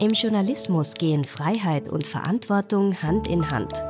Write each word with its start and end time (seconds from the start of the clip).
Im 0.00 0.12
Journalismus 0.12 0.94
gehen 0.94 1.24
Freiheit 1.24 1.86
und 1.90 2.06
Verantwortung 2.06 3.02
Hand 3.02 3.28
in 3.28 3.50
Hand. 3.50 3.84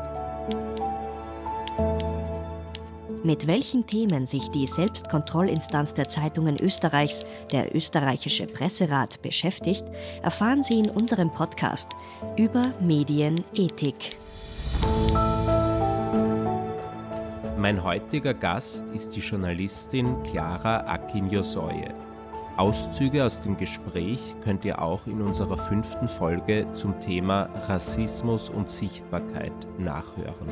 Mit 3.22 3.46
welchen 3.46 3.86
Themen 3.86 4.26
sich 4.26 4.48
die 4.48 4.66
Selbstkontrollinstanz 4.66 5.94
der 5.94 6.08
Zeitungen 6.08 6.56
Österreichs, 6.60 7.24
der 7.52 7.76
österreichische 7.76 8.46
Presserat, 8.46 9.22
beschäftigt, 9.22 9.84
erfahren 10.20 10.64
Sie 10.64 10.80
in 10.80 10.90
unserem 10.90 11.30
Podcast 11.30 11.90
über 12.36 12.72
Medienethik. 12.80 14.16
Mein 17.56 17.84
heutiger 17.84 18.34
Gast 18.34 18.88
ist 18.90 19.14
die 19.14 19.20
Journalistin 19.20 20.20
Clara 20.24 20.80
Akin-Josoye. 20.88 22.09
Auszüge 22.56 23.24
aus 23.24 23.40
dem 23.40 23.56
Gespräch 23.56 24.34
könnt 24.42 24.64
ihr 24.64 24.82
auch 24.82 25.06
in 25.06 25.22
unserer 25.22 25.56
fünften 25.56 26.08
Folge 26.08 26.66
zum 26.74 26.98
Thema 27.00 27.48
Rassismus 27.68 28.50
und 28.50 28.70
Sichtbarkeit 28.70 29.52
nachhören. 29.78 30.48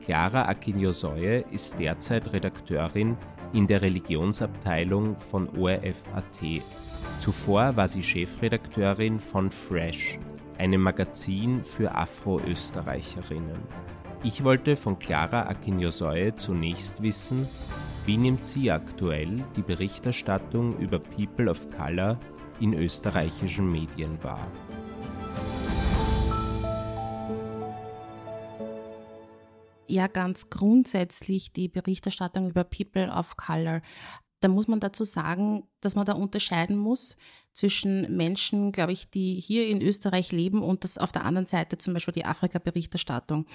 Clara 0.00 0.48
Akinyosoye 0.48 1.44
ist 1.50 1.78
derzeit 1.78 2.32
Redakteurin 2.32 3.16
in 3.52 3.66
der 3.66 3.82
Religionsabteilung 3.82 5.18
von 5.18 5.48
ORF.at. 5.56 6.62
Zuvor 7.18 7.76
war 7.76 7.88
sie 7.88 8.02
Chefredakteurin 8.02 9.18
von 9.18 9.50
Fresh, 9.50 10.18
einem 10.56 10.80
Magazin 10.82 11.62
für 11.62 11.94
Afro-Österreicherinnen. 11.94 13.58
Ich 14.24 14.42
wollte 14.42 14.74
von 14.74 14.98
Clara 14.98 15.46
Akinyosoye 15.46 16.34
zunächst 16.36 17.02
wissen, 17.02 17.48
wie 18.04 18.16
nimmt 18.16 18.44
sie 18.44 18.68
aktuell 18.68 19.44
die 19.54 19.62
Berichterstattung 19.62 20.76
über 20.78 20.98
People 20.98 21.48
of 21.48 21.70
Color 21.70 22.18
in 22.58 22.74
österreichischen 22.74 23.70
Medien 23.70 24.20
wahr? 24.24 24.50
Ja, 29.86 30.08
ganz 30.08 30.50
grundsätzlich 30.50 31.52
die 31.52 31.68
Berichterstattung 31.68 32.50
über 32.50 32.64
People 32.64 33.12
of 33.12 33.36
Color. 33.36 33.82
Da 34.40 34.48
muss 34.48 34.66
man 34.66 34.80
dazu 34.80 35.04
sagen, 35.04 35.62
dass 35.80 35.94
man 35.94 36.06
da 36.06 36.14
unterscheiden 36.14 36.76
muss 36.76 37.16
zwischen 37.52 38.16
Menschen, 38.16 38.72
glaube 38.72 38.92
ich, 38.92 39.10
die 39.10 39.40
hier 39.40 39.68
in 39.68 39.80
Österreich 39.80 40.32
leben 40.32 40.62
und 40.62 40.84
das 40.84 40.98
auf 40.98 41.12
der 41.12 41.24
anderen 41.24 41.46
Seite 41.46 41.78
zum 41.78 41.94
Beispiel 41.94 42.14
die 42.14 42.24
Afrika-Berichterstattung. 42.24 43.46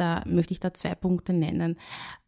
Da 0.00 0.22
möchte 0.26 0.54
ich 0.54 0.60
da 0.60 0.72
zwei 0.72 0.94
Punkte 0.94 1.34
nennen. 1.34 1.76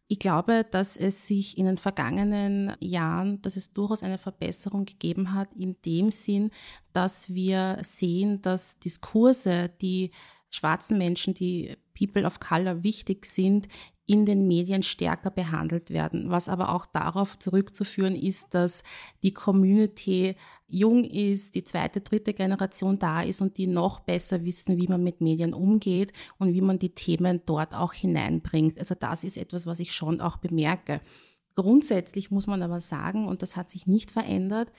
Ich 0.07 0.19
glaube, 0.19 0.63
dass 0.69 0.95
es 0.95 1.25
sich 1.25 1.57
in 1.57 1.65
den 1.65 1.79
vergangenen 1.79 2.75
Jahren, 2.79 3.41
dass 3.41 3.55
es 3.55 3.73
durchaus 3.73 4.03
eine 4.03 4.19
Verbesserung 4.19 4.85
gegeben 4.85 5.33
hat, 5.33 5.51
in 5.55 5.75
dem 5.83 6.11
Sinn, 6.11 6.51
dass 6.93 7.33
wir 7.33 7.79
sehen, 7.81 8.43
dass 8.43 8.77
Diskurse, 8.77 9.71
die 9.81 10.11
schwarzen 10.51 10.99
Menschen, 10.99 11.33
die 11.33 11.75
People 11.97 12.27
of 12.27 12.39
Color 12.39 12.83
wichtig 12.83 13.25
sind, 13.25 13.67
in 14.05 14.25
den 14.25 14.47
Medien 14.47 14.83
stärker 14.83 15.31
behandelt 15.31 15.89
werden. 15.89 16.29
Was 16.29 16.49
aber 16.49 16.73
auch 16.73 16.85
darauf 16.85 17.39
zurückzuführen 17.39 18.15
ist, 18.15 18.53
dass 18.53 18.83
die 19.23 19.31
Community 19.31 20.35
jung 20.67 21.05
ist, 21.05 21.55
die 21.55 21.63
zweite, 21.63 22.01
dritte 22.01 22.33
Generation 22.33 22.99
da 22.99 23.21
ist 23.21 23.39
und 23.39 23.57
die 23.57 23.67
noch 23.67 24.01
besser 24.01 24.43
wissen, 24.43 24.77
wie 24.77 24.87
man 24.87 25.03
mit 25.03 25.21
Medien 25.21 25.53
umgeht 25.53 26.11
und 26.37 26.53
wie 26.53 26.61
man 26.61 26.79
die 26.79 26.93
Themen 26.93 27.41
dort 27.45 27.73
auch 27.73 27.93
hineinbringt. 27.93 28.77
Also 28.77 28.95
das 28.95 29.23
ist 29.23 29.37
etwas, 29.37 29.65
was 29.65 29.79
ich 29.79 29.93
schon 29.93 30.19
auch 30.19 30.37
bemerke. 30.37 30.99
Grundsätzlich 31.55 32.29
muss 32.29 32.47
man 32.47 32.61
aber 32.61 32.81
sagen, 32.81 33.27
und 33.27 33.41
das 33.41 33.55
hat 33.55 33.69
sich 33.69 33.87
nicht 33.87 34.11
verändert, 34.11 34.71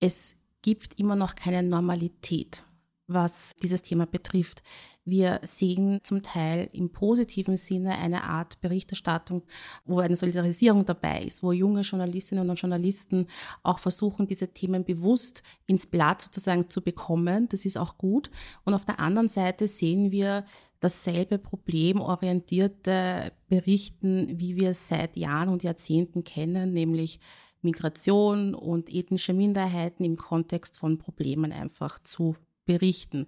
es 0.00 0.36
gibt 0.62 0.98
immer 0.98 1.16
noch 1.16 1.34
keine 1.34 1.62
Normalität 1.62 2.64
was 3.08 3.56
dieses 3.62 3.82
Thema 3.82 4.06
betrifft. 4.06 4.62
Wir 5.04 5.40
sehen 5.42 6.00
zum 6.04 6.22
Teil 6.22 6.68
im 6.72 6.92
positiven 6.92 7.56
Sinne 7.56 7.96
eine 7.96 8.24
Art 8.24 8.60
Berichterstattung, 8.60 9.42
wo 9.86 10.00
eine 10.00 10.16
Solidarisierung 10.16 10.84
dabei 10.84 11.22
ist, 11.22 11.42
wo 11.42 11.52
junge 11.52 11.80
Journalistinnen 11.80 12.48
und 12.48 12.60
Journalisten 12.60 13.26
auch 13.62 13.78
versuchen, 13.78 14.26
diese 14.26 14.52
Themen 14.52 14.84
bewusst 14.84 15.42
ins 15.66 15.86
Blatt 15.86 16.20
sozusagen 16.20 16.68
zu 16.68 16.82
bekommen. 16.82 17.48
Das 17.48 17.64
ist 17.64 17.78
auch 17.78 17.96
gut. 17.96 18.30
Und 18.64 18.74
auf 18.74 18.84
der 18.84 19.00
anderen 19.00 19.30
Seite 19.30 19.66
sehen 19.66 20.12
wir 20.12 20.44
dasselbe 20.80 21.38
problemorientierte 21.38 23.32
Berichten, 23.48 24.38
wie 24.38 24.56
wir 24.56 24.70
es 24.70 24.88
seit 24.88 25.16
Jahren 25.16 25.48
und 25.48 25.62
Jahrzehnten 25.62 26.22
kennen, 26.22 26.74
nämlich 26.74 27.18
Migration 27.62 28.54
und 28.54 28.92
ethnische 28.92 29.32
Minderheiten 29.32 30.04
im 30.04 30.16
Kontext 30.16 30.78
von 30.78 30.98
Problemen 30.98 31.50
einfach 31.50 31.98
zu 32.02 32.36
berichten. 32.68 33.26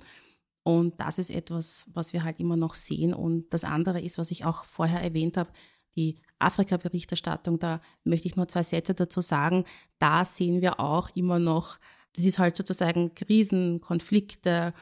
Und 0.63 1.01
das 1.01 1.19
ist 1.19 1.31
etwas, 1.31 1.91
was 1.95 2.13
wir 2.13 2.23
halt 2.23 2.39
immer 2.39 2.57
noch 2.57 2.75
sehen. 2.75 3.15
Und 3.15 3.53
das 3.53 3.65
andere 3.65 4.01
ist, 4.01 4.19
was 4.19 4.31
ich 4.31 4.45
auch 4.45 4.65
vorher 4.65 5.01
erwähnt 5.01 5.37
habe, 5.37 5.51
die 5.97 6.17
Afrika-Berichterstattung. 6.39 7.59
Da 7.59 7.81
möchte 8.05 8.29
ich 8.29 8.37
nur 8.37 8.47
zwei 8.47 8.63
Sätze 8.63 8.95
dazu 8.95 9.23
sagen. 9.23 9.65
Da 9.99 10.25
sehen 10.25 10.61
wir 10.61 10.79
auch 10.79 11.09
immer 11.17 11.39
noch, 11.39 11.79
das 12.13 12.25
ist 12.25 12.39
halt 12.39 12.57
sozusagen 12.57 13.15
Krisen, 13.15 13.81
Konflikte. 13.81 14.75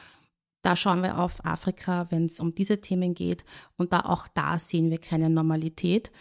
Da 0.61 0.75
schauen 0.75 1.01
wir 1.01 1.17
auf 1.17 1.43
Afrika, 1.45 2.07
wenn 2.11 2.25
es 2.25 2.39
um 2.39 2.53
diese 2.53 2.81
Themen 2.81 3.13
geht. 3.13 3.45
Und 3.77 3.93
da 3.93 4.01
auch 4.01 4.27
da 4.27 4.59
sehen 4.59 4.91
wir 4.91 4.97
keine 4.97 5.29
Normalität. 5.29 6.11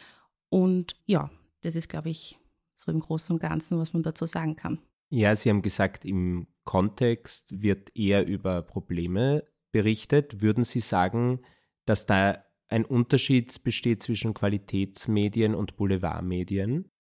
Und 0.49 0.95
ja, 1.07 1.31
das 1.63 1.75
ist, 1.75 1.89
glaube 1.89 2.11
ich, 2.11 2.39
so 2.77 2.93
im 2.93 3.01
Großen 3.01 3.35
und 3.35 3.43
Ganzen, 3.43 3.79
was 3.79 3.93
man 3.93 4.03
dazu 4.03 4.25
sagen 4.25 4.55
kann. 4.55 4.79
Ja, 5.11 5.35
Sie 5.35 5.51
haben 5.51 5.63
gesagt, 5.63 6.05
im 6.05 6.47
Kontext 6.69 7.63
wird 7.63 7.97
eher 7.97 8.27
über 8.27 8.61
Probleme 8.61 9.43
berichtet. 9.73 10.43
Würden 10.43 10.65
Sie 10.65 10.81
sagen, 10.81 11.41
dass 11.87 12.05
da 12.05 12.45
ein 12.69 12.85
Unterschied 12.85 13.63
besteht 13.63 14.03
zwischen 14.03 14.35
Qualitätsmedien 14.35 15.55
und 15.55 15.77
Boulevardmedien? 15.77 16.91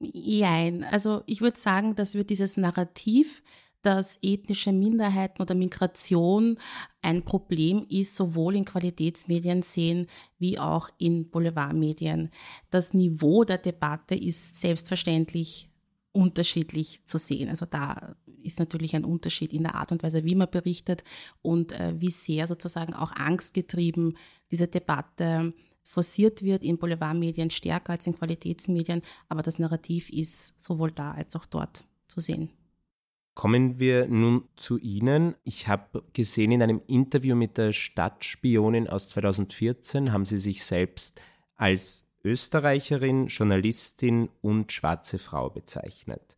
Nein, 0.00 0.82
also 0.82 1.22
ich 1.26 1.40
würde 1.40 1.56
sagen, 1.56 1.94
dass 1.94 2.14
wir 2.14 2.24
dieses 2.24 2.56
Narrativ, 2.56 3.44
dass 3.82 4.18
ethnische 4.22 4.72
Minderheiten 4.72 5.40
oder 5.40 5.54
Migration 5.54 6.58
ein 7.00 7.24
Problem 7.24 7.86
ist, 7.88 8.16
sowohl 8.16 8.56
in 8.56 8.64
Qualitätsmedien 8.64 9.62
sehen 9.62 10.08
wie 10.40 10.58
auch 10.58 10.88
in 10.98 11.30
Boulevardmedien. 11.30 12.32
Das 12.70 12.92
Niveau 12.92 13.44
der 13.44 13.58
Debatte 13.58 14.16
ist 14.16 14.60
selbstverständlich 14.60 15.67
unterschiedlich 16.18 17.04
zu 17.04 17.16
sehen. 17.16 17.48
Also 17.48 17.64
da 17.64 18.16
ist 18.42 18.58
natürlich 18.58 18.96
ein 18.96 19.04
Unterschied 19.04 19.52
in 19.52 19.62
der 19.62 19.76
Art 19.76 19.92
und 19.92 20.02
Weise, 20.02 20.24
wie 20.24 20.34
man 20.34 20.50
berichtet 20.50 21.04
und 21.42 21.70
äh, 21.70 21.94
wie 21.96 22.10
sehr 22.10 22.48
sozusagen 22.48 22.92
auch 22.92 23.12
angstgetrieben 23.12 24.16
diese 24.50 24.66
Debatte 24.66 25.54
forciert 25.84 26.42
wird 26.42 26.64
in 26.64 26.76
Boulevardmedien 26.76 27.50
stärker 27.50 27.92
als 27.92 28.08
in 28.08 28.16
Qualitätsmedien, 28.16 29.02
aber 29.28 29.42
das 29.42 29.60
Narrativ 29.60 30.10
ist 30.10 30.60
sowohl 30.60 30.90
da 30.90 31.12
als 31.12 31.36
auch 31.36 31.46
dort 31.46 31.84
zu 32.08 32.18
sehen. 32.18 32.50
Kommen 33.34 33.78
wir 33.78 34.08
nun 34.08 34.42
zu 34.56 34.76
Ihnen. 34.76 35.36
Ich 35.44 35.68
habe 35.68 36.02
gesehen 36.14 36.50
in 36.50 36.62
einem 36.62 36.82
Interview 36.88 37.36
mit 37.36 37.56
der 37.56 37.72
Stadtspionin 37.72 38.88
aus 38.88 39.06
2014 39.06 40.12
haben 40.12 40.24
Sie 40.24 40.38
sich 40.38 40.64
selbst 40.64 41.22
als 41.54 42.07
Österreicherin, 42.24 43.26
Journalistin 43.26 44.28
und 44.40 44.72
schwarze 44.72 45.18
Frau 45.18 45.50
bezeichnet. 45.50 46.36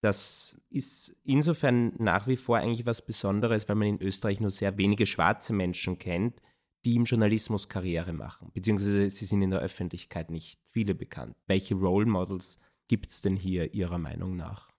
Das 0.00 0.60
ist 0.70 1.14
insofern 1.24 1.92
nach 1.98 2.26
wie 2.26 2.36
vor 2.36 2.58
eigentlich 2.58 2.86
was 2.86 3.04
Besonderes, 3.04 3.68
weil 3.68 3.76
man 3.76 3.88
in 3.88 4.02
Österreich 4.02 4.40
nur 4.40 4.50
sehr 4.50 4.78
wenige 4.78 5.06
schwarze 5.06 5.52
Menschen 5.52 5.98
kennt, 5.98 6.40
die 6.84 6.94
im 6.96 7.04
Journalismus 7.04 7.68
Karriere 7.68 8.14
machen, 8.14 8.50
beziehungsweise 8.54 9.10
sie 9.10 9.26
sind 9.26 9.42
in 9.42 9.50
der 9.50 9.60
Öffentlichkeit 9.60 10.30
nicht 10.30 10.58
viele 10.64 10.94
bekannt. 10.94 11.36
Welche 11.46 11.74
Role 11.74 12.06
Models 12.06 12.58
gibt 12.88 13.10
es 13.10 13.20
denn 13.20 13.36
hier 13.36 13.74
Ihrer 13.74 13.98
Meinung 13.98 14.36
nach? 14.36 14.70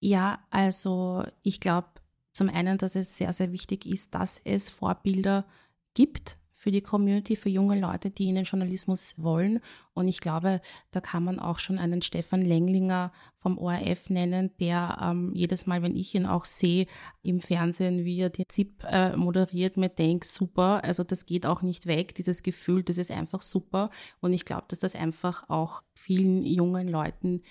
Ja, 0.00 0.44
also 0.50 1.24
ich 1.42 1.60
glaube 1.60 1.88
zum 2.32 2.48
einen, 2.48 2.78
dass 2.78 2.96
es 2.96 3.16
sehr, 3.16 3.32
sehr 3.32 3.52
wichtig 3.52 3.86
ist, 3.86 4.14
dass 4.14 4.40
es 4.44 4.68
Vorbilder 4.68 5.46
gibt, 5.94 6.36
für 6.64 6.70
die 6.70 6.80
Community, 6.80 7.36
für 7.36 7.50
junge 7.50 7.78
Leute, 7.78 8.08
die 8.08 8.30
in 8.30 8.36
den 8.36 8.44
Journalismus 8.44 9.16
wollen. 9.18 9.60
Und 9.92 10.08
ich 10.08 10.20
glaube, 10.20 10.62
da 10.92 11.02
kann 11.02 11.22
man 11.22 11.38
auch 11.38 11.58
schon 11.58 11.76
einen 11.76 12.00
Stefan 12.00 12.40
Lenglinger 12.40 13.12
vom 13.36 13.58
ORF 13.58 14.08
nennen, 14.08 14.50
der 14.60 14.96
ähm, 14.98 15.30
jedes 15.34 15.66
Mal, 15.66 15.82
wenn 15.82 15.94
ich 15.94 16.14
ihn 16.14 16.24
auch 16.24 16.46
sehe 16.46 16.86
im 17.22 17.42
Fernsehen, 17.42 18.06
wie 18.06 18.18
er 18.18 18.30
die 18.30 18.48
ZIP 18.48 18.82
äh, 18.84 19.14
moderiert, 19.14 19.76
mir 19.76 19.90
denkt, 19.90 20.24
super, 20.24 20.82
also 20.82 21.04
das 21.04 21.26
geht 21.26 21.44
auch 21.44 21.60
nicht 21.60 21.84
weg, 21.84 22.14
dieses 22.14 22.42
Gefühl, 22.42 22.82
das 22.82 22.96
ist 22.96 23.10
einfach 23.10 23.42
super. 23.42 23.90
Und 24.20 24.32
ich 24.32 24.46
glaube, 24.46 24.64
dass 24.68 24.78
das 24.78 24.94
einfach 24.94 25.50
auch 25.50 25.82
vielen 25.92 26.46
jungen 26.46 26.88
Leuten, 26.88 27.42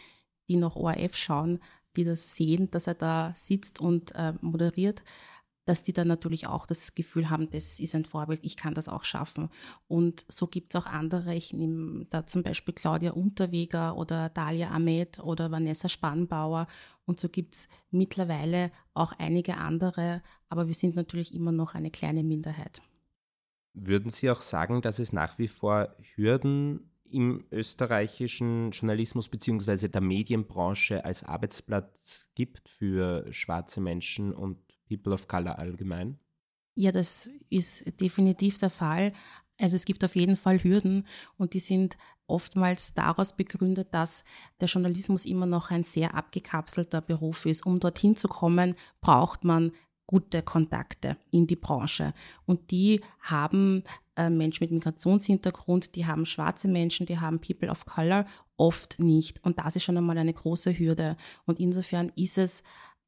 die 0.48 0.56
noch 0.56 0.76
ORF 0.76 1.16
schauen, 1.16 1.60
die 1.96 2.04
das 2.04 2.36
sehen, 2.36 2.72
dass 2.72 2.88
er 2.88 2.96
da 2.96 3.32
sitzt 3.36 3.80
und 3.80 4.16
äh, 4.16 4.34
moderiert, 4.42 5.04
dass 5.66 5.84
die 5.84 5.94
dann 5.94 6.08
natürlich 6.08 6.48
auch 6.48 6.66
das 6.66 6.96
Gefühl 6.96 7.30
haben, 7.30 7.50
das 7.50 7.80
ist 7.80 7.96
ein 7.96 8.06
Vorbild, 8.06 8.40
ich 8.44 8.58
kann 8.58 8.74
das 8.74 8.90
auch 8.90 9.04
schaffen. 9.04 9.50
Und 9.88 10.26
so 10.28 10.48
gibt 10.48 10.74
es 10.74 10.82
auch 10.82 10.86
andere, 10.86 11.36
ich 11.36 11.54
nehme 11.54 12.06
da 12.10 12.26
zum 12.26 12.44
Beispiel 12.44 12.74
Claudia 12.74 13.12
Unterweger 13.12 13.96
oder 13.96 14.30
Dalia 14.30 14.72
Ahmed 14.72 15.20
oder 15.20 15.52
Vanessa 15.52 15.90
Spannbauer 15.90 16.68
und 17.06 17.20
so 17.20 17.30
gibt 17.30 17.56
es 17.56 17.68
mittlerweile 17.92 18.72
auch 18.94 19.14
einige 19.18 19.58
andere, 19.58 20.22
aber 20.50 20.68
wir 20.68 20.74
sind 20.74 20.96
natürlich 20.96 21.34
immer 21.34 21.52
noch 21.52 21.76
eine 21.76 21.92
kleine 21.92 22.24
Minderheit. 22.24 22.82
Würden 23.74 24.10
Sie 24.12 24.30
auch 24.30 24.42
sagen, 24.42 24.82
dass 24.82 25.00
es 25.00 25.14
nach 25.14 25.40
wie 25.40 25.48
vor 25.48 25.96
Hürden 26.16 26.92
im 27.10 27.46
österreichischen 27.52 28.72
Journalismus 28.72 29.30
bzw. 29.30 29.88
der 29.88 30.02
Medienbranche 30.02 31.06
als 31.06 31.24
Arbeitsplatz 31.24 32.30
gibt 32.36 32.70
für 32.70 33.32
schwarze 33.32 33.82
Menschen 33.82 34.34
und 34.34 34.58
People 34.88 35.14
of 35.14 35.28
Color 35.28 35.60
allgemein? 35.60 36.20
Ja, 36.76 36.92
das 36.92 37.30
ist 37.50 38.00
definitiv 38.02 38.58
der 38.58 38.70
Fall. 38.70 39.14
Also 39.60 39.76
es 39.76 39.86
gibt 39.86 40.04
auf 40.04 40.16
jeden 40.16 40.38
Fall 40.38 40.64
Hürden 40.64 41.08
und 41.38 41.54
die 41.54 41.60
sind 41.60 41.98
oftmals 42.26 42.94
daraus 42.94 43.36
begründet, 43.36 43.90
dass 43.92 44.24
der 44.60 44.68
Journalismus 44.68 45.26
immer 45.26 45.46
noch 45.46 45.70
ein 45.70 45.84
sehr 45.84 46.16
abgekapselter 46.16 47.02
Beruf 47.02 47.46
ist. 47.46 47.66
Um 47.66 47.80
dorthin 47.80 48.16
zu 48.16 48.28
kommen, 48.28 48.76
braucht 49.02 49.44
man 49.44 49.72
gute 50.08 50.42
Kontakte 50.42 51.18
in 51.32 51.48
die 51.48 51.56
Branche. 51.56 52.14
Und 52.46 52.72
die 52.72 53.02
haben 53.20 53.84
äh, 54.16 54.30
Menschen 54.30 54.64
mit 54.64 54.72
Migrationshintergrund, 54.72 55.96
die 55.96 56.06
haben 56.06 56.26
schwarze 56.26 56.68
Menschen, 56.68 57.06
die 57.06 57.20
haben 57.20 57.40
People 57.40 57.70
of 57.70 57.86
Color 57.86 58.26
oft 58.58 59.00
nicht. 59.00 59.44
Und 59.44 59.60
das 59.60 59.76
ist 59.76 59.84
schon 59.84 59.98
einmal 59.98 60.18
eine 60.18 60.34
große 60.34 60.78
Hürde. 60.78 61.18
Und 61.46 61.60
insofern 61.60 62.12
ist 62.16 62.38
es 62.38 62.64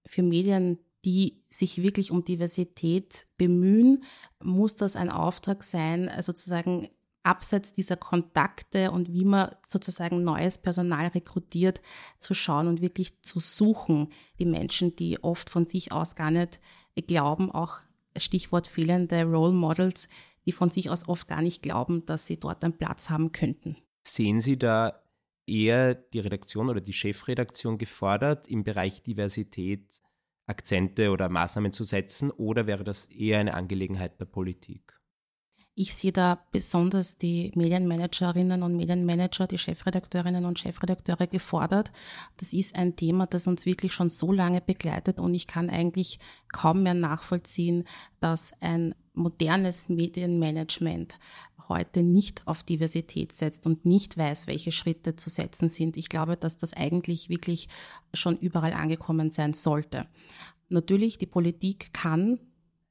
für 0.05 0.23
Medien, 0.23 0.79
die 1.05 1.43
sich 1.49 1.81
wirklich 1.81 2.11
um 2.11 2.25
Diversität 2.25 3.27
bemühen, 3.37 4.03
muss 4.43 4.75
das 4.75 4.95
ein 4.95 5.09
Auftrag 5.09 5.63
sein, 5.63 6.07
äh, 6.07 6.23
sozusagen 6.23 6.89
abseits 7.23 7.73
dieser 7.73 7.97
Kontakte 7.97 8.91
und 8.91 9.11
wie 9.11 9.25
man 9.25 9.55
sozusagen 9.67 10.23
neues 10.23 10.59
Personal 10.59 11.07
rekrutiert, 11.07 11.81
zu 12.19 12.33
schauen 12.33 12.67
und 12.67 12.81
wirklich 12.81 13.21
zu 13.23 13.39
suchen, 13.39 14.09
die 14.39 14.45
Menschen, 14.45 14.95
die 14.95 15.23
oft 15.23 15.49
von 15.49 15.67
sich 15.67 15.91
aus 15.91 16.15
gar 16.15 16.29
nicht 16.29 16.59
glauben, 17.07 17.51
auch 17.51 17.79
Stichwort 18.15 18.67
fehlende 18.67 19.23
Role 19.23 19.53
Models, 19.53 20.07
die 20.45 20.51
von 20.51 20.69
sich 20.69 20.89
aus 20.89 21.07
oft 21.07 21.27
gar 21.27 21.41
nicht 21.41 21.63
glauben, 21.63 22.05
dass 22.05 22.27
sie 22.27 22.39
dort 22.39 22.63
einen 22.63 22.77
Platz 22.77 23.09
haben 23.09 23.31
könnten. 23.31 23.77
Sehen 24.03 24.39
Sie 24.39 24.57
da 24.57 25.01
eher 25.47 25.95
die 25.95 26.19
Redaktion 26.19 26.69
oder 26.69 26.81
die 26.81 26.93
Chefredaktion 26.93 27.79
gefordert, 27.79 28.47
im 28.47 28.63
Bereich 28.63 29.01
Diversität 29.01 30.01
Akzente 30.47 31.11
oder 31.11 31.29
Maßnahmen 31.29 31.73
zu 31.73 31.83
setzen, 31.83 32.31
oder 32.31 32.67
wäre 32.67 32.83
das 32.83 33.05
eher 33.05 33.39
eine 33.39 33.53
Angelegenheit 33.53 34.19
der 34.19 34.25
Politik? 34.25 34.95
Ich 35.77 35.93
sehe 35.93 36.13
da 36.13 36.39
besonders 36.51 37.17
die 37.17 37.51
Medienmanagerinnen 37.53 38.63
und 38.63 38.77
Medienmanager, 38.77 39.45
die 39.45 39.57
Chefredakteurinnen 39.57 40.45
und 40.45 40.57
Chefredakteure 40.57 41.27
gefordert. 41.27 41.91
Das 42.37 42.53
ist 42.53 42.75
ein 42.75 42.95
Thema, 42.95 43.27
das 43.27 43.45
uns 43.45 43.65
wirklich 43.65 43.91
schon 43.91 44.07
so 44.07 44.31
lange 44.31 44.61
begleitet 44.61 45.19
und 45.19 45.33
ich 45.33 45.47
kann 45.47 45.69
eigentlich 45.69 46.19
kaum 46.53 46.83
mehr 46.83 46.93
nachvollziehen, 46.93 47.83
dass 48.21 48.53
ein 48.61 48.95
modernes 49.13 49.89
Medienmanagement 49.89 51.19
heute 51.69 52.03
nicht 52.03 52.45
auf 52.45 52.63
Diversität 52.63 53.31
setzt 53.31 53.65
und 53.65 53.85
nicht 53.85 54.17
weiß, 54.17 54.47
welche 54.47 54.71
Schritte 54.71 55.15
zu 55.15 55.29
setzen 55.29 55.69
sind. 55.69 55.97
Ich 55.97 56.09
glaube, 56.09 56.37
dass 56.37 56.57
das 56.57 56.73
eigentlich 56.73 57.29
wirklich 57.29 57.67
schon 58.13 58.37
überall 58.37 58.73
angekommen 58.73 59.31
sein 59.31 59.53
sollte. 59.53 60.07
Natürlich, 60.69 61.17
die 61.17 61.27
Politik 61.27 61.93
kann 61.93 62.39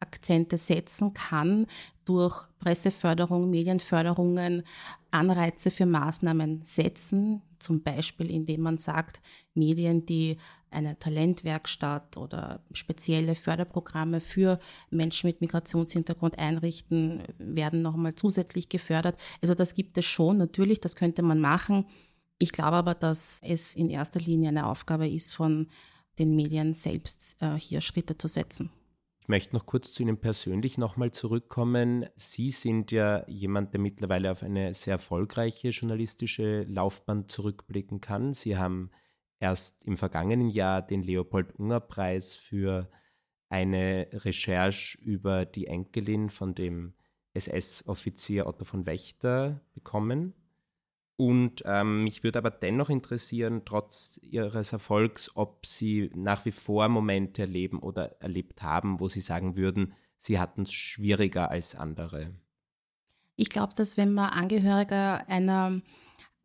Akzente 0.05 0.59
setzen 0.59 1.15
kann 1.15 1.67
durch 2.05 2.45
Presseförderung, 2.59 3.51
Medienförderungen, 3.51 4.63
Anreize 5.11 5.71
für 5.71 5.87
Maßnahmen 5.87 6.63
setzen, 6.63 7.41
zum 7.65 7.83
Beispiel 7.83 8.31
indem 8.31 8.61
man 8.61 8.79
sagt, 8.79 9.21
Medien, 9.55 10.05
die 10.07 10.37
eine 10.71 10.99
Talentwerkstatt 10.99 12.17
oder 12.17 12.61
spezielle 12.73 13.35
Förderprogramme 13.35 14.21
für 14.21 14.59
Menschen 14.91 15.29
mit 15.29 15.41
Migrationshintergrund 15.41 16.39
einrichten, 16.39 17.23
werden 17.39 17.83
nochmal 17.83 18.15
zusätzlich 18.15 18.69
gefördert. 18.69 19.19
Also 19.41 19.55
das 19.55 19.75
gibt 19.75 19.97
es 19.97 20.05
schon, 20.05 20.37
natürlich, 20.37 20.81
das 20.81 20.95
könnte 20.95 21.23
man 21.23 21.41
machen. 21.41 21.87
Ich 22.39 22.53
glaube 22.53 22.77
aber, 22.77 22.95
dass 22.95 23.41
es 23.43 23.75
in 23.75 23.89
erster 23.89 24.21
Linie 24.21 24.51
eine 24.51 24.67
Aufgabe 24.67 25.09
ist 25.09 25.33
von 25.33 25.69
den 26.19 26.37
Medien 26.37 26.75
selbst, 26.75 27.37
äh, 27.41 27.55
hier 27.55 27.81
Schritte 27.81 28.19
zu 28.19 28.29
setzen. 28.29 28.71
Ich 29.25 29.29
möchte 29.29 29.57
noch 29.57 29.65
kurz 29.65 29.91
zu 29.91 30.03
Ihnen 30.03 30.19
persönlich 30.19 30.77
nochmal 30.77 31.11
zurückkommen. 31.11 32.05
Sie 32.15 32.51
sind 32.51 32.93
ja 32.93 33.27
jemand, 33.27 33.73
der 33.73 33.81
mittlerweile 33.81 34.31
auf 34.31 34.43
eine 34.43 34.75
sehr 34.75 34.93
erfolgreiche 34.93 35.71
journalistische 35.71 36.65
Laufbahn 36.65 37.31
zurückblicken 37.31 38.03
kann. 38.03 38.35
Sie 38.35 38.59
haben 38.59 38.91
erst 39.41 39.83
im 39.87 39.97
vergangenen 39.97 40.51
Jahr 40.51 40.83
den 40.83 41.03
Leopold-Unger-Preis 41.03 42.37
für 42.37 42.91
eine 43.49 44.09
Recherche 44.13 44.99
über 44.99 45.47
die 45.47 45.69
Enkelin 45.69 46.29
von 46.29 46.55
dem 46.55 46.93
SS-Offizier 47.33 48.47
Otto 48.47 48.67
von 48.67 48.85
Wächter 48.85 49.63
bekommen. 49.73 50.35
Und 51.17 51.63
ähm, 51.65 52.03
mich 52.05 52.25
würde 52.25 52.41
aber 52.41 52.51
dennoch 52.51 52.91
interessieren, 52.91 53.63
trotz 53.65 54.19
Ihres 54.23 54.73
Erfolgs, 54.73 55.31
ob 55.37 55.65
Sie 55.65 56.11
nach 56.15 56.45
wie 56.45 56.51
vor 56.51 56.89
Momente 56.89 57.43
erleben 57.43 57.79
oder 57.79 58.21
erlebt 58.21 58.63
haben, 58.63 58.99
wo 58.99 59.07
Sie 59.07 59.21
sagen 59.21 59.57
würden, 59.57 59.95
Sie 60.19 60.39
hatten 60.39 60.63
es 60.63 60.73
schwieriger 60.73 61.51
als 61.51 61.75
andere. 61.75 62.35
Ich 63.37 63.49
glaube, 63.49 63.75
dass 63.75 63.97
wenn 63.97 64.13
man 64.13 64.31
Angehöriger 64.31 65.29
einer 65.29 65.83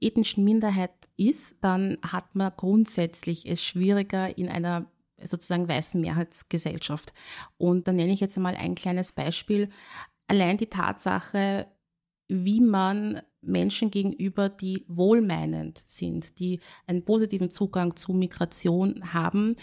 ethnischen 0.02 0.44
Minderheit 0.44 0.92
ist, 1.18 1.58
dann 1.62 1.98
hat 2.04 2.36
man 2.36 2.52
grundsätzlich 2.56 3.48
es 3.48 3.64
schwieriger 3.64 4.38
in 4.38 4.50
einer 4.50 4.86
sozusagen 5.22 5.68
weißen 5.68 6.00
Mehrheitsgesellschaft. 6.00 7.14
Und 7.58 7.88
da 7.88 7.92
nenne 7.92 8.14
ich 8.14 8.20
jetzt 8.20 8.38
einmal 8.38 8.56
ein 8.56 8.76
kleines 8.76 9.12
Beispiel. 9.12 9.70
Allein 10.28 10.58
die 10.58 10.68
Tatsache, 10.68 11.68
wie 12.30 12.62
man 12.62 13.22
Menschen 13.42 13.92
gegenüber, 13.92 14.48
die 14.50 14.86
wohlmeinend 14.88 15.82
sind, 15.86 16.40
die 16.40 16.60
einen 16.88 17.04
positiven 17.04 17.52
Zugang 17.52 17.96
zu 17.96 18.14
Migration 18.14 19.14
haben, 19.14 19.56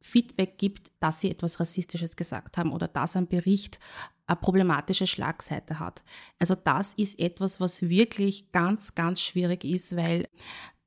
Feedback 0.00 0.56
gibt, 0.56 0.90
dass 1.00 1.20
sie 1.20 1.30
etwas 1.30 1.60
Rassistisches 1.60 2.16
gesagt 2.16 2.56
haben 2.56 2.72
oder 2.72 2.88
dass 2.88 3.16
ein 3.16 3.26
Bericht 3.26 3.78
eine 4.26 4.36
problematische 4.36 5.06
Schlagseite 5.06 5.78
hat. 5.78 6.04
Also 6.38 6.54
das 6.54 6.94
ist 6.94 7.18
etwas, 7.18 7.60
was 7.60 7.82
wirklich 7.82 8.52
ganz, 8.52 8.94
ganz 8.94 9.20
schwierig 9.20 9.64
ist, 9.64 9.96
weil 9.96 10.28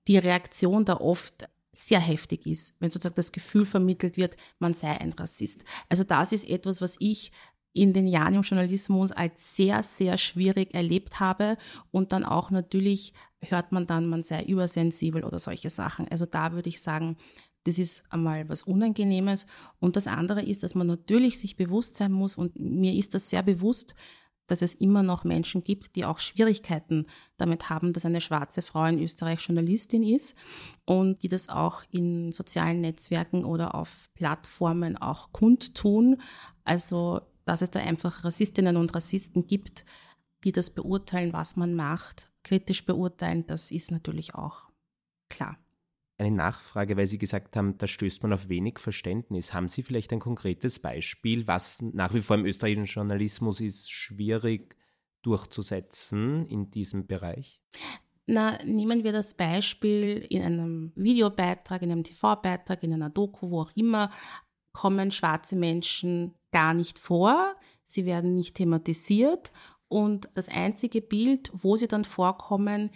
die 0.08 0.18
Reaktion 0.18 0.86
da 0.86 0.98
oft 0.98 1.48
sehr 1.72 2.00
heftig 2.00 2.46
ist, 2.46 2.76
wenn 2.80 2.92
sozusagen 2.92 3.16
das 3.16 3.32
Gefühl 3.32 3.66
vermittelt 3.66 4.16
wird, 4.16 4.38
man 4.60 4.74
sei 4.74 5.00
ein 5.00 5.14
Rassist. 5.14 5.64
Also 5.90 6.04
das 6.04 6.32
ist 6.32 6.48
etwas, 6.48 6.82
was 6.82 6.98
ich 7.00 7.32
in 7.74 7.92
den 7.92 8.08
Jahren 8.08 8.36
im 8.36 8.44
Journalismus 8.44 9.12
als 9.12 9.56
sehr, 9.56 9.84
sehr 9.84 10.18
schwierig 10.18 10.74
erlebt 10.74 11.20
habe. 11.20 11.58
Und 11.92 12.12
dann 12.12 12.24
auch 12.24 12.52
natürlich 12.52 13.14
hört 13.42 13.72
man 13.72 13.88
dann, 13.88 14.08
man 14.08 14.24
sei 14.24 14.44
übersensibel 14.44 15.24
oder 15.24 15.40
solche 15.40 15.70
Sachen. 15.70 16.08
Also 16.10 16.26
da 16.26 16.54
würde 16.54 16.70
ich 16.70 16.82
sagen, 16.82 17.18
das 17.66 17.80
ist 17.80 18.04
einmal 18.12 18.48
was 18.50 18.64
Unangenehmes. 18.64 19.48
Und 19.80 19.96
das 19.96 20.08
andere 20.08 20.44
ist, 20.44 20.64
dass 20.64 20.76
man 20.76 20.88
natürlich 20.88 21.40
sich 21.40 21.56
bewusst 21.56 21.98
sein 21.98 22.12
muss, 22.12 22.36
und 22.36 22.60
mir 22.60 22.94
ist 22.94 23.16
das 23.16 23.30
sehr 23.30 23.44
bewusst, 23.44 23.96
dass 24.48 24.62
es 24.62 24.74
immer 24.74 25.04
noch 25.04 25.24
Menschen 25.24 25.64
gibt, 25.64 25.96
die 25.96 26.04
auch 26.04 26.20
Schwierigkeiten 26.20 27.08
damit 27.38 27.70
haben, 27.70 27.94
dass 27.94 28.06
eine 28.06 28.20
schwarze 28.20 28.62
Frau 28.62 28.86
in 28.86 29.02
Österreich 29.02 29.40
Journalistin 29.40 30.04
ist 30.04 30.36
und 30.86 31.24
die 31.24 31.30
das 31.30 31.48
auch 31.48 31.84
in 31.92 32.34
sozialen 32.34 32.82
Netzwerken 32.82 33.46
oder 33.46 33.74
auf 33.74 34.10
Plattformen 34.16 34.98
auch 34.98 35.32
kundtun. 35.32 36.22
Also 36.66 37.22
dass 37.46 37.62
es 37.62 37.72
da 37.72 37.80
einfach 37.80 38.24
Rassistinnen 38.24 38.78
und 38.78 38.94
Rassisten 38.96 39.48
gibt, 39.48 39.86
die 40.44 40.52
das 40.52 40.70
beurteilen, 40.70 41.34
was 41.34 41.56
man 41.56 41.74
macht, 41.74 42.30
kritisch 42.44 42.86
beurteilen, 42.86 43.48
das 43.48 43.72
ist 43.72 43.92
natürlich 43.92 44.36
auch 44.36 44.70
klar. 45.30 45.58
Eine 46.18 46.32
Nachfrage, 46.32 46.96
weil 46.96 47.08
Sie 47.08 47.18
gesagt 47.18 47.56
haben, 47.56 47.78
da 47.78 47.88
stößt 47.88 48.22
man 48.22 48.34
auf 48.34 48.48
wenig 48.48 48.78
Verständnis. 48.78 49.54
Haben 49.54 49.68
Sie 49.68 49.82
vielleicht 49.82 50.14
ein 50.14 50.20
konkretes 50.20 50.80
Beispiel, 50.80 51.48
was 51.48 51.82
nach 51.82 52.14
wie 52.14 52.22
vor 52.22 52.36
im 52.36 52.46
österreichischen 52.46 52.86
Journalismus 52.86 53.60
ist 53.60 53.92
schwierig 53.92 54.78
durchzusetzen 55.24 56.46
in 56.48 56.70
diesem 56.70 57.08
Bereich? 57.08 57.62
Na, 58.26 58.58
nehmen 58.64 59.04
wir 59.04 59.12
das 59.12 59.36
Beispiel 59.36 60.26
in 60.30 60.44
einem 60.44 60.92
Videobeitrag, 60.96 61.82
in 61.82 61.92
einem 61.92 62.04
TV-Beitrag, 62.04 62.82
in 62.84 62.94
einer 62.94 63.10
Doku, 63.10 63.50
wo 63.50 63.62
auch 63.62 63.72
immer, 63.76 64.12
kommen 64.74 65.12
schwarze 65.12 65.56
Menschen 65.56 66.34
gar 66.52 66.74
nicht 66.74 67.00
vor, 67.00 67.56
sie 67.84 68.06
werden 68.06 68.36
nicht 68.36 68.56
thematisiert 68.56 69.52
und 69.88 70.30
das 70.34 70.50
einzige 70.50 71.02
Bild, 71.02 71.52
wo 71.54 71.76
sie 71.76 71.88
dann 71.88 72.06
vorkommen, 72.06 72.90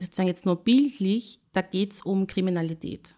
sozusagen 0.00 0.28
jetzt 0.28 0.44
nur 0.44 0.56
bildlich, 0.56 1.40
da 1.52 1.62
geht 1.62 1.92
es 1.92 2.02
um 2.02 2.26
Kriminalität. 2.26 3.16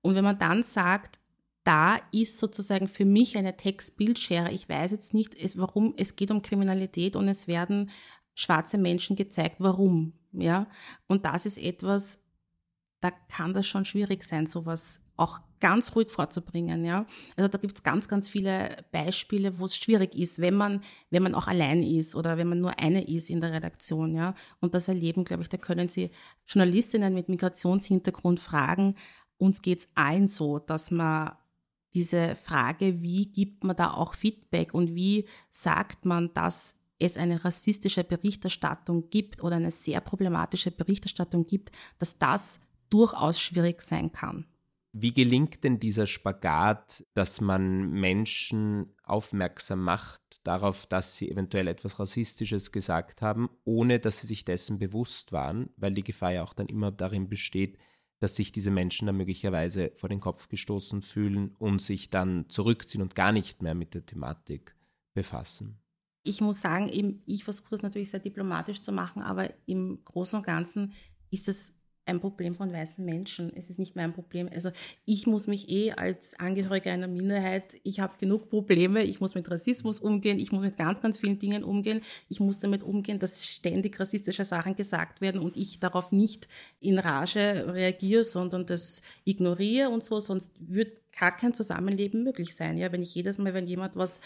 Und 0.00 0.14
wenn 0.14 0.24
man 0.24 0.38
dann 0.38 0.62
sagt, 0.62 1.20
da 1.64 1.96
ist 2.12 2.38
sozusagen 2.38 2.88
für 2.88 3.06
mich 3.06 3.36
eine 3.36 3.56
Textbildschere. 3.56 4.52
Ich 4.52 4.68
weiß 4.68 4.92
jetzt 4.92 5.14
nicht, 5.14 5.34
es, 5.34 5.58
warum 5.58 5.94
es 5.96 6.14
geht 6.14 6.30
um 6.30 6.42
Kriminalität 6.42 7.16
und 7.16 7.26
es 7.26 7.48
werden 7.48 7.90
schwarze 8.34 8.78
Menschen 8.78 9.16
gezeigt, 9.16 9.56
warum. 9.58 10.12
Ja, 10.32 10.68
und 11.06 11.24
das 11.24 11.46
ist 11.46 11.58
etwas, 11.58 12.26
da 13.00 13.10
kann 13.10 13.54
das 13.54 13.66
schon 13.66 13.84
schwierig 13.84 14.24
sein, 14.24 14.46
sowas 14.46 15.00
auch 15.16 15.40
ganz 15.64 15.96
ruhig 15.96 16.10
vorzubringen. 16.10 16.84
Ja? 16.84 17.06
Also 17.36 17.48
da 17.48 17.56
gibt 17.56 17.76
es 17.76 17.82
ganz, 17.82 18.06
ganz 18.06 18.28
viele 18.28 18.84
Beispiele, 18.92 19.58
wo 19.58 19.64
es 19.64 19.74
schwierig 19.74 20.14
ist, 20.14 20.38
wenn 20.38 20.52
man, 20.52 20.82
wenn 21.08 21.22
man 21.22 21.34
auch 21.34 21.48
allein 21.48 21.82
ist 21.82 22.14
oder 22.14 22.36
wenn 22.36 22.48
man 22.48 22.60
nur 22.60 22.78
eine 22.78 23.02
ist 23.08 23.30
in 23.30 23.40
der 23.40 23.50
Redaktion. 23.50 24.14
Ja? 24.14 24.34
Und 24.60 24.74
das 24.74 24.88
erleben, 24.88 25.24
glaube 25.24 25.42
ich, 25.42 25.48
da 25.48 25.56
können 25.56 25.88
Sie 25.88 26.10
Journalistinnen 26.46 27.14
mit 27.14 27.30
Migrationshintergrund 27.30 28.40
fragen. 28.40 28.96
Uns 29.38 29.62
geht 29.62 29.80
es 29.80 29.88
allen 29.94 30.28
so, 30.28 30.58
dass 30.58 30.90
man 30.90 31.32
diese 31.94 32.36
Frage, 32.36 33.00
wie 33.00 33.32
gibt 33.32 33.64
man 33.64 33.74
da 33.74 33.94
auch 33.94 34.12
Feedback 34.12 34.74
und 34.74 34.94
wie 34.94 35.26
sagt 35.50 36.04
man, 36.04 36.34
dass 36.34 36.76
es 36.98 37.16
eine 37.16 37.42
rassistische 37.42 38.04
Berichterstattung 38.04 39.08
gibt 39.08 39.42
oder 39.42 39.56
eine 39.56 39.70
sehr 39.70 40.02
problematische 40.02 40.72
Berichterstattung 40.72 41.46
gibt, 41.46 41.72
dass 41.98 42.18
das 42.18 42.60
durchaus 42.90 43.40
schwierig 43.40 43.80
sein 43.80 44.12
kann. 44.12 44.44
Wie 44.96 45.12
gelingt 45.12 45.64
denn 45.64 45.80
dieser 45.80 46.06
Spagat, 46.06 47.04
dass 47.14 47.40
man 47.40 47.90
Menschen 47.90 48.94
aufmerksam 49.02 49.82
macht 49.82 50.20
darauf, 50.44 50.86
dass 50.86 51.16
sie 51.16 51.32
eventuell 51.32 51.66
etwas 51.66 51.98
Rassistisches 51.98 52.70
gesagt 52.70 53.20
haben, 53.20 53.50
ohne 53.64 53.98
dass 53.98 54.20
sie 54.20 54.28
sich 54.28 54.44
dessen 54.44 54.78
bewusst 54.78 55.32
waren, 55.32 55.70
weil 55.76 55.94
die 55.94 56.04
Gefahr 56.04 56.34
ja 56.34 56.44
auch 56.44 56.52
dann 56.52 56.68
immer 56.68 56.92
darin 56.92 57.28
besteht, 57.28 57.76
dass 58.20 58.36
sich 58.36 58.52
diese 58.52 58.70
Menschen 58.70 59.06
dann 59.06 59.16
möglicherweise 59.16 59.90
vor 59.96 60.08
den 60.08 60.20
Kopf 60.20 60.48
gestoßen 60.48 61.02
fühlen 61.02 61.56
und 61.58 61.82
sich 61.82 62.10
dann 62.10 62.48
zurückziehen 62.48 63.02
und 63.02 63.16
gar 63.16 63.32
nicht 63.32 63.62
mehr 63.62 63.74
mit 63.74 63.94
der 63.94 64.06
Thematik 64.06 64.76
befassen. 65.12 65.80
Ich 66.22 66.40
muss 66.40 66.60
sagen, 66.60 67.20
ich 67.26 67.42
versuche 67.42 67.70
das 67.70 67.82
natürlich 67.82 68.10
sehr 68.10 68.20
diplomatisch 68.20 68.80
zu 68.80 68.92
machen, 68.92 69.22
aber 69.22 69.52
im 69.66 70.04
Großen 70.04 70.38
und 70.38 70.46
Ganzen 70.46 70.92
ist 71.32 71.48
es 71.48 71.74
ein 72.06 72.20
Problem 72.20 72.54
von 72.54 72.72
weißen 72.72 73.04
Menschen. 73.04 73.52
Es 73.54 73.70
ist 73.70 73.78
nicht 73.78 73.96
mein 73.96 74.12
Problem. 74.12 74.48
Also 74.52 74.70
ich 75.06 75.26
muss 75.26 75.46
mich 75.46 75.68
eh 75.68 75.92
als 75.92 76.38
Angehöriger 76.38 76.92
einer 76.92 77.08
Minderheit, 77.08 77.64
ich 77.82 78.00
habe 78.00 78.14
genug 78.18 78.50
Probleme, 78.50 79.02
ich 79.02 79.20
muss 79.20 79.34
mit 79.34 79.50
Rassismus 79.50 79.98
umgehen, 79.98 80.38
ich 80.38 80.52
muss 80.52 80.62
mit 80.62 80.76
ganz, 80.76 81.00
ganz 81.00 81.18
vielen 81.18 81.38
Dingen 81.38 81.64
umgehen. 81.64 82.00
Ich 82.28 82.40
muss 82.40 82.58
damit 82.58 82.82
umgehen, 82.82 83.18
dass 83.18 83.46
ständig 83.46 83.98
rassistische 83.98 84.44
Sachen 84.44 84.76
gesagt 84.76 85.20
werden 85.20 85.40
und 85.40 85.56
ich 85.56 85.80
darauf 85.80 86.12
nicht 86.12 86.48
in 86.80 86.98
Rage 86.98 87.72
reagiere, 87.72 88.24
sondern 88.24 88.66
das 88.66 89.02
ignoriere 89.24 89.88
und 89.88 90.04
so, 90.04 90.20
sonst 90.20 90.54
wird 90.58 91.04
gar 91.18 91.36
kein 91.36 91.54
Zusammenleben 91.54 92.22
möglich 92.24 92.54
sein. 92.54 92.76
Ja, 92.76 92.92
wenn 92.92 93.02
ich 93.02 93.14
jedes 93.14 93.38
Mal, 93.38 93.54
wenn 93.54 93.66
jemand 93.66 93.96
was 93.96 94.20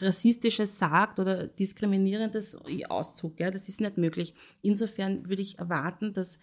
Rassistisches 0.00 0.78
sagt 0.78 1.18
oder 1.18 1.46
Diskriminierendes 1.46 2.58
auszug, 2.88 3.40
ja, 3.40 3.50
das 3.50 3.68
ist 3.68 3.80
nicht 3.80 3.98
möglich. 3.98 4.34
Insofern 4.62 5.28
würde 5.28 5.42
ich 5.42 5.58
erwarten, 5.58 6.12
dass 6.12 6.38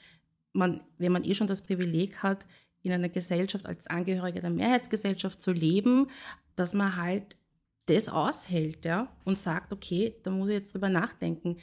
man, 0.56 0.82
wenn 0.98 1.12
man 1.12 1.24
eh 1.24 1.36
schon 1.36 1.48
das 1.48 1.62
Privileg 1.62 2.24
hat, 2.24 2.48
in 2.82 2.92
einer 2.92 3.10
Gesellschaft 3.10 3.66
als 3.66 3.88
Angehöriger 3.88 4.42
der 4.42 4.50
Mehrheitsgesellschaft 4.50 5.42
zu 5.42 5.52
leben, 5.52 6.08
dass 6.56 6.74
man 6.74 6.96
halt 6.96 7.38
das 7.88 8.10
aushält, 8.10 8.86
ja, 8.86 9.16
und 9.26 9.38
sagt, 9.38 9.72
okay, 9.74 10.16
da 10.24 10.32
muss 10.32 10.50
ich 10.50 10.56
jetzt 10.56 10.74
drüber 10.74 10.90
nachdenken. 10.90 11.58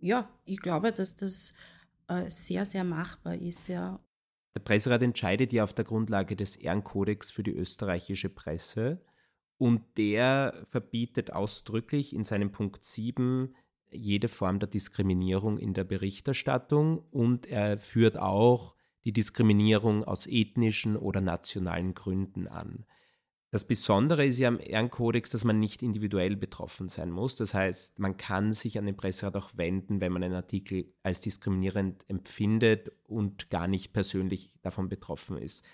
Ja, 0.00 0.28
ich 0.44 0.60
glaube, 0.60 0.92
dass 0.92 1.16
das 1.16 1.54
äh, 2.08 2.28
sehr, 2.28 2.66
sehr 2.66 2.84
machbar 2.84 3.36
ist, 3.36 3.68
ja. 3.68 4.00
Der 4.54 4.60
Presserat 4.60 5.02
entscheidet 5.02 5.52
ja 5.52 5.64
auf 5.64 5.72
der 5.72 5.84
Grundlage 5.84 6.36
des 6.36 6.56
Ehrenkodex 6.56 7.30
für 7.30 7.42
die 7.42 7.52
österreichische 7.52 8.28
Presse 8.28 9.00
und 9.56 9.80
der 9.96 10.62
verbietet 10.64 11.32
ausdrücklich 11.32 12.14
in 12.14 12.24
seinem 12.24 12.52
Punkt 12.52 12.84
7 12.84 13.54
jede 13.92 14.28
Form 14.28 14.58
der 14.58 14.68
Diskriminierung 14.68 15.58
in 15.58 15.74
der 15.74 15.84
Berichterstattung 15.84 16.98
und 17.10 17.46
er 17.46 17.78
führt 17.78 18.16
auch 18.16 18.76
die 19.04 19.12
Diskriminierung 19.12 20.04
aus 20.04 20.26
ethnischen 20.26 20.96
oder 20.96 21.20
nationalen 21.20 21.94
Gründen 21.94 22.46
an. 22.46 22.84
Das 23.52 23.66
Besondere 23.66 24.24
ist 24.24 24.38
ja 24.38 24.48
am 24.48 24.60
Ehrenkodex, 24.60 25.28
dass 25.28 25.44
man 25.44 25.60
nicht 25.60 25.82
individuell 25.82 26.36
betroffen 26.36 26.88
sein 26.88 27.10
muss. 27.10 27.36
Das 27.36 27.52
heißt, 27.52 27.98
man 27.98 28.16
kann 28.16 28.54
sich 28.54 28.78
an 28.78 28.86
den 28.86 28.96
Presserat 28.96 29.36
auch 29.36 29.50
wenden, 29.56 30.00
wenn 30.00 30.10
man 30.10 30.22
einen 30.22 30.34
Artikel 30.34 30.94
als 31.02 31.20
diskriminierend 31.20 32.02
empfindet 32.08 32.92
und 33.04 33.50
gar 33.50 33.68
nicht 33.68 33.92
persönlich 33.92 34.48
davon 34.62 34.88
betroffen 34.88 35.36
ist. 35.36 35.66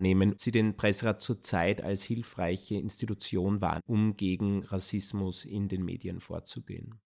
Nehmen 0.00 0.34
Sie 0.38 0.50
den 0.50 0.76
Presserat 0.76 1.22
zurzeit 1.22 1.82
als 1.82 2.02
hilfreiche 2.02 2.74
Institution 2.74 3.60
wahr, 3.60 3.80
um 3.86 4.16
gegen 4.16 4.64
Rassismus 4.64 5.44
in 5.44 5.68
den 5.68 5.84
Medien 5.84 6.18
vorzugehen? 6.18 7.00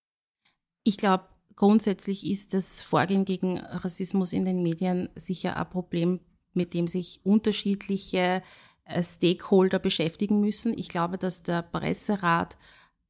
Ich 0.84 0.96
glaube, 0.96 1.24
grundsätzlich 1.54 2.28
ist 2.28 2.54
das 2.54 2.82
Vorgehen 2.82 3.24
gegen 3.24 3.58
Rassismus 3.58 4.32
in 4.32 4.44
den 4.44 4.62
Medien 4.62 5.08
sicher 5.14 5.56
ein 5.56 5.70
Problem, 5.70 6.20
mit 6.54 6.74
dem 6.74 6.88
sich 6.88 7.20
unterschiedliche 7.24 8.42
äh, 8.84 9.02
Stakeholder 9.02 9.78
beschäftigen 9.78 10.40
müssen. 10.40 10.76
Ich 10.76 10.88
glaube, 10.88 11.18
dass 11.18 11.42
der 11.42 11.62
Presserat 11.62 12.58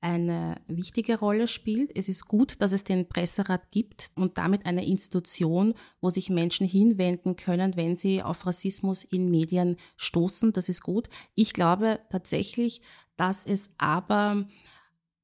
eine 0.03 0.57
wichtige 0.67 1.19
Rolle 1.19 1.47
spielt. 1.47 1.97
Es 1.97 2.09
ist 2.09 2.27
gut, 2.27 2.61
dass 2.61 2.73
es 2.73 2.83
den 2.83 3.09
Presserat 3.09 3.71
gibt 3.71 4.11
und 4.17 4.37
damit 4.37 4.67
eine 4.67 4.85
Institution, 4.85 5.75
wo 6.01 6.11
sich 6.11 6.29
Menschen 6.29 6.67
hinwenden 6.67 7.37
können, 7.37 7.77
wenn 7.77 7.97
sie 7.97 8.21
auf 8.21 8.45
Rassismus 8.45 9.05
in 9.05 9.31
Medien 9.31 9.77
stoßen. 9.97 10.53
Das 10.53 10.69
ist 10.69 10.83
gut. 10.83 11.09
Ich 11.37 11.53
glaube 11.53 12.01
tatsächlich, 12.11 12.83
dass 13.17 13.47
es 13.47 13.71
aber 13.79 14.49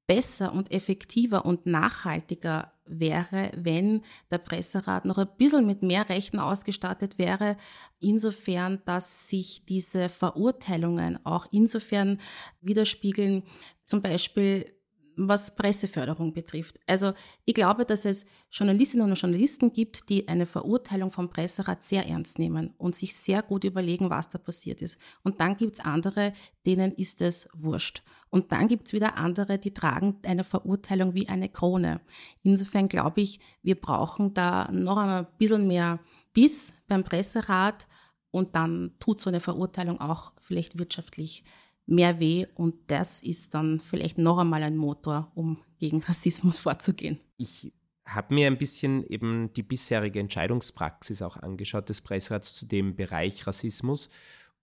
besser 0.08 0.52
und 0.52 0.72
effektiver 0.72 1.44
und 1.44 1.66
nachhaltiger 1.66 2.72
wäre, 2.86 3.52
wenn 3.54 4.02
der 4.30 4.38
Presserat 4.38 5.04
noch 5.04 5.18
ein 5.18 5.28
bisschen 5.36 5.66
mit 5.66 5.82
mehr 5.82 6.08
Rechten 6.08 6.38
ausgestattet 6.38 7.18
wäre, 7.18 7.56
insofern, 8.00 8.80
dass 8.86 9.28
sich 9.28 9.66
diese 9.66 10.08
Verurteilungen 10.08 11.24
auch 11.26 11.46
insofern 11.52 12.18
widerspiegeln, 12.62 13.42
zum 13.84 14.00
Beispiel 14.00 14.77
was 15.18 15.56
Presseförderung 15.56 16.32
betrifft. 16.32 16.78
Also 16.86 17.12
ich 17.44 17.54
glaube, 17.54 17.84
dass 17.84 18.04
es 18.04 18.26
Journalistinnen 18.50 19.10
und 19.10 19.20
Journalisten 19.20 19.72
gibt, 19.72 20.08
die 20.08 20.28
eine 20.28 20.46
Verurteilung 20.46 21.10
vom 21.10 21.28
Presserat 21.28 21.84
sehr 21.84 22.06
ernst 22.06 22.38
nehmen 22.38 22.74
und 22.78 22.94
sich 22.94 23.16
sehr 23.16 23.42
gut 23.42 23.64
überlegen, 23.64 24.10
was 24.10 24.28
da 24.28 24.38
passiert 24.38 24.80
ist. 24.80 24.98
Und 25.24 25.40
dann 25.40 25.56
gibt 25.56 25.74
es 25.74 25.80
andere, 25.80 26.32
denen 26.64 26.92
ist 26.92 27.20
es 27.20 27.48
wurscht. 27.52 28.02
Und 28.30 28.52
dann 28.52 28.68
gibt 28.68 28.86
es 28.86 28.92
wieder 28.92 29.16
andere, 29.16 29.58
die 29.58 29.74
tragen 29.74 30.18
eine 30.24 30.44
Verurteilung 30.44 31.14
wie 31.14 31.28
eine 31.28 31.48
Krone. 31.48 32.00
Insofern 32.42 32.88
glaube 32.88 33.20
ich, 33.20 33.40
wir 33.62 33.74
brauchen 33.74 34.34
da 34.34 34.70
noch 34.70 34.98
einmal 34.98 35.20
ein 35.24 35.38
bisschen 35.38 35.66
mehr 35.66 35.98
Biss 36.32 36.74
beim 36.86 37.02
Presserat 37.04 37.88
und 38.30 38.54
dann 38.54 38.92
tut 39.00 39.20
so 39.20 39.30
eine 39.30 39.40
Verurteilung 39.40 40.00
auch 40.00 40.32
vielleicht 40.40 40.78
wirtschaftlich 40.78 41.44
mehr 41.88 42.20
weh 42.20 42.46
und 42.54 42.74
das 42.88 43.22
ist 43.22 43.54
dann 43.54 43.80
vielleicht 43.80 44.18
noch 44.18 44.38
einmal 44.38 44.62
ein 44.62 44.76
Motor, 44.76 45.32
um 45.34 45.58
gegen 45.78 46.02
Rassismus 46.06 46.58
vorzugehen. 46.58 47.18
Ich 47.36 47.72
habe 48.06 48.34
mir 48.34 48.46
ein 48.46 48.58
bisschen 48.58 49.06
eben 49.08 49.52
die 49.54 49.62
bisherige 49.62 50.20
Entscheidungspraxis 50.20 51.22
auch 51.22 51.36
angeschaut 51.36 51.88
des 51.88 52.00
Presserats 52.00 52.54
zu 52.54 52.66
dem 52.66 52.96
Bereich 52.96 53.46
Rassismus. 53.46 54.08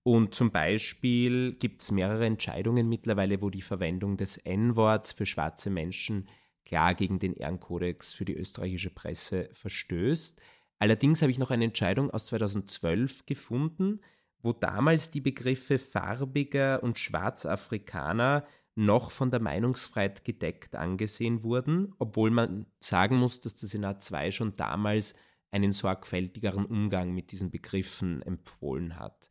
Und 0.04 0.36
zum 0.36 0.52
Beispiel 0.52 1.54
gibt 1.54 1.82
es 1.82 1.92
mehrere 1.92 2.26
Entscheidungen 2.26 2.88
mittlerweile, 2.88 3.42
wo 3.42 3.50
die 3.50 3.62
Verwendung 3.62 4.18
des 4.18 4.38
N-Worts 4.38 5.12
für 5.12 5.26
schwarze 5.26 5.70
Menschen 5.70 6.28
klar 6.64 6.94
gegen 6.94 7.20
den 7.20 7.34
Ehrenkodex 7.34 8.14
für 8.14 8.26
die 8.26 8.36
österreichische 8.36 8.90
Presse 8.92 9.50
verstößt. 9.52 10.40
Allerdings 10.78 11.22
habe 11.22 11.32
ich 11.32 11.40
noch 11.40 11.52
eine 11.52 11.66
Entscheidung 11.66 12.12
aus 12.12 12.28
2012 12.28 13.26
gefunden, 13.26 14.02
wo 14.46 14.54
damals 14.54 15.12
die 15.12 15.22
Begriffe 15.22 15.80
farbiger 15.80 16.82
und 16.84 17.00
Schwarzafrikaner 17.00 18.46
noch 18.76 19.12
von 19.12 19.32
der 19.32 19.40
Meinungsfreiheit 19.40 20.24
gedeckt 20.24 20.76
angesehen 20.76 21.44
wurden, 21.44 21.94
obwohl 21.98 22.30
man 22.30 22.66
sagen 22.80 23.18
muss, 23.18 23.42
dass 23.42 23.56
der 23.56 23.70
Senat 23.70 24.04
2 24.04 24.32
schon 24.32 24.56
damals 24.56 25.16
einen 25.52 25.72
sorgfältigeren 25.72 26.66
Umgang 26.66 27.14
mit 27.14 27.32
diesen 27.32 27.50
Begriffen 27.50 28.22
empfohlen 28.22 29.00
hat. 29.00 29.30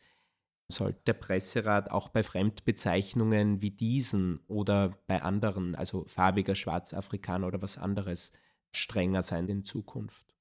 Sollte 0.69 1.03
der 1.07 1.13
Presserat 1.13 1.91
auch 1.91 2.09
bei 2.09 2.23
Fremdbezeichnungen 2.23 3.61
wie 3.61 3.71
diesen 3.71 4.41
oder 4.47 4.99
bei 5.07 5.21
anderen, 5.23 5.75
also 5.75 6.07
farbiger 6.07 6.55
Schwarzafrikaner 6.55 7.47
oder 7.47 7.61
was 7.61 7.77
anderes, 7.77 8.33
strenger 8.73 9.23
sein 9.23 9.47
in 9.49 9.67
Zukunft? 9.67 10.35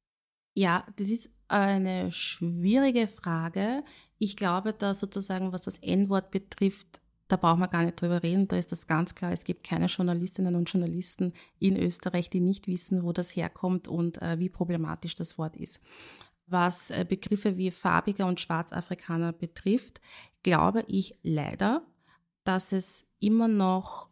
Ja, 0.56 0.88
das 0.96 1.10
ist 1.10 1.32
eine 1.54 2.12
schwierige 2.12 3.08
Frage. 3.08 3.84
Ich 4.18 4.36
glaube, 4.36 4.74
da 4.74 4.94
sozusagen, 4.94 5.52
was 5.52 5.62
das 5.62 5.78
N-Wort 5.78 6.32
betrifft, 6.32 7.02
da 7.28 7.38
brauchen 7.38 7.62
wir 7.62 7.68
gar 7.68 7.84
nicht 7.84 8.02
drüber 8.02 8.22
reden. 8.22 8.48
Da 8.48 8.58
ist 8.58 8.72
das 8.72 8.88
ganz 8.88 9.16
klar. 9.16 9.32
Es 9.32 9.44
gibt 9.44 9.64
keine 9.64 9.86
Journalistinnen 9.86 10.56
und 10.56 10.70
Journalisten 10.72 11.34
in 11.60 11.78
Österreich, 11.78 12.30
die 12.30 12.42
nicht 12.42 12.68
wissen, 12.68 13.04
wo 13.04 13.12
das 13.12 13.36
herkommt 13.36 13.88
und 13.88 14.22
äh, 14.22 14.40
wie 14.40 14.50
problematisch 14.50 15.16
das 15.16 15.38
Wort 15.38 15.56
ist. 15.56 15.80
Was 16.46 16.92
äh, 16.92 17.06
Begriffe 17.08 17.58
wie 17.58 17.72
farbiger 17.72 18.28
und 18.28 18.40
Schwarzafrikaner 18.40 19.32
betrifft, 19.34 20.02
glaube 20.44 20.84
ich 20.88 21.16
leider, 21.24 21.86
dass 22.44 22.72
es 22.72 23.08
immer 23.20 23.48
noch 23.48 24.10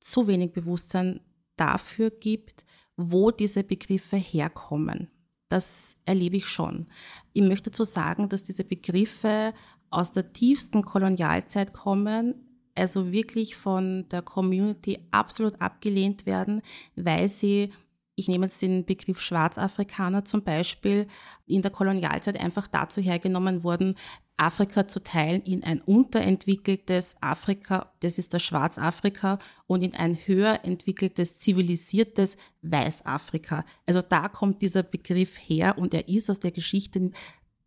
zu 0.00 0.26
wenig 0.26 0.52
Bewusstsein 0.52 1.20
dafür 1.56 2.10
gibt, 2.10 2.64
wo 2.96 3.30
diese 3.30 3.62
Begriffe 3.62 4.16
herkommen. 4.16 5.10
Das 5.48 5.96
erlebe 6.04 6.36
ich 6.36 6.46
schon. 6.48 6.86
Ich 7.32 7.42
möchte 7.42 7.70
dazu 7.70 7.84
sagen, 7.84 8.28
dass 8.28 8.42
diese 8.42 8.64
Begriffe 8.64 9.52
aus 9.90 10.12
der 10.12 10.32
tiefsten 10.32 10.82
Kolonialzeit 10.82 11.72
kommen, 11.72 12.34
also 12.74 13.12
wirklich 13.12 13.54
von 13.54 14.08
der 14.08 14.22
Community 14.22 14.98
absolut 15.10 15.60
abgelehnt 15.60 16.26
werden, 16.26 16.62
weil 16.96 17.28
sie 17.28 17.72
ich 18.16 18.28
nehme 18.28 18.46
jetzt 18.46 18.62
den 18.62 18.84
Begriff 18.84 19.20
Schwarzafrikaner 19.20 20.24
zum 20.24 20.44
Beispiel, 20.44 21.06
in 21.46 21.62
der 21.62 21.70
Kolonialzeit 21.70 22.38
einfach 22.38 22.68
dazu 22.68 23.00
hergenommen 23.00 23.64
wurden, 23.64 23.96
Afrika 24.36 24.88
zu 24.88 25.02
teilen 25.02 25.42
in 25.42 25.62
ein 25.62 25.80
unterentwickeltes 25.80 27.16
Afrika, 27.20 27.92
das 28.00 28.18
ist 28.18 28.34
das 28.34 28.42
Schwarzafrika, 28.42 29.38
und 29.66 29.82
in 29.82 29.94
ein 29.94 30.16
höher 30.26 30.64
entwickeltes, 30.64 31.38
zivilisiertes 31.38 32.36
Weißafrika. 32.62 33.64
Also 33.86 34.02
da 34.02 34.28
kommt 34.28 34.62
dieser 34.62 34.82
Begriff 34.82 35.36
her 35.38 35.78
und 35.78 35.94
er 35.94 36.08
ist 36.08 36.30
aus 36.30 36.40
der 36.40 36.50
Geschichte, 36.50 37.12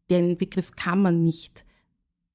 den 0.10 0.38
Begriff 0.38 0.76
kann 0.76 1.02
man 1.02 1.24
nicht 1.24 1.66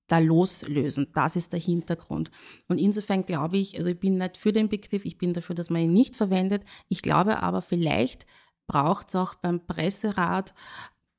da 0.09 0.19
loslösen. 0.19 1.09
Das 1.15 1.37
ist 1.37 1.53
der 1.53 1.61
Hintergrund. 1.61 2.31
Und 2.69 2.79
insofern 2.79 3.25
glaube 3.25 3.59
ich, 3.59 3.79
also 3.79 3.91
ich 3.91 3.99
bin 3.99 4.19
nicht 4.19 4.37
für 4.37 4.53
den 4.53 4.69
Begriff, 4.69 5.05
ich 5.05 5.19
bin 5.19 5.33
dafür, 5.33 5.55
dass 5.55 5.71
man 5.71 5.83
ihn 5.83 5.93
nicht 5.93 6.17
verwendet. 6.17 6.65
Ich 6.89 7.03
glaube 7.03 7.43
aber, 7.43 7.63
vielleicht 7.63 8.27
braucht 8.67 9.09
es 9.09 9.17
auch 9.17 9.35
beim 9.35 9.67
Presserat, 9.67 10.55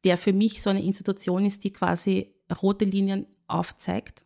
der 0.03 0.17
für 0.17 0.34
mich 0.34 0.62
so 0.62 0.70
eine 0.70 0.84
Institution 0.84 1.46
ist, 1.46 1.63
die 1.63 1.72
quasi 1.72 2.32
rote 2.53 2.86
Linien 2.86 3.27
aufzeigt. 3.48 4.25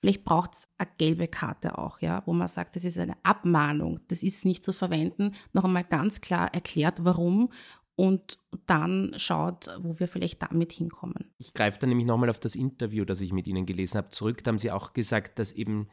Vielleicht 0.00 0.24
braucht 0.24 0.54
es 0.54 0.68
eine 0.78 0.88
gelbe 0.96 1.26
Karte 1.26 1.76
auch, 1.76 2.00
ja, 2.00 2.22
wo 2.24 2.32
man 2.32 2.46
sagt, 2.46 2.76
das 2.76 2.84
ist 2.84 2.98
eine 2.98 3.16
Abmahnung, 3.24 4.00
das 4.08 4.22
ist 4.22 4.44
nicht 4.44 4.64
zu 4.64 4.72
verwenden. 4.72 5.32
Noch 5.52 5.64
einmal 5.64 5.84
ganz 5.84 6.20
klar 6.20 6.54
erklärt, 6.54 7.04
warum 7.04 7.50
und 7.96 8.38
dann 8.66 9.12
schaut, 9.16 9.68
wo 9.80 9.98
wir 9.98 10.06
vielleicht 10.06 10.40
damit 10.40 10.70
hinkommen. 10.70 11.32
Ich 11.38 11.52
greife 11.52 11.80
dann 11.80 11.88
nämlich 11.88 12.06
nochmal 12.06 12.30
auf 12.30 12.38
das 12.38 12.54
Interview, 12.54 13.04
das 13.04 13.20
ich 13.20 13.32
mit 13.32 13.48
Ihnen 13.48 13.66
gelesen 13.66 13.98
habe, 13.98 14.10
zurück. 14.10 14.44
Da 14.44 14.50
haben 14.50 14.58
Sie 14.58 14.70
auch 14.70 14.92
gesagt, 14.92 15.40
dass 15.40 15.50
eben 15.50 15.88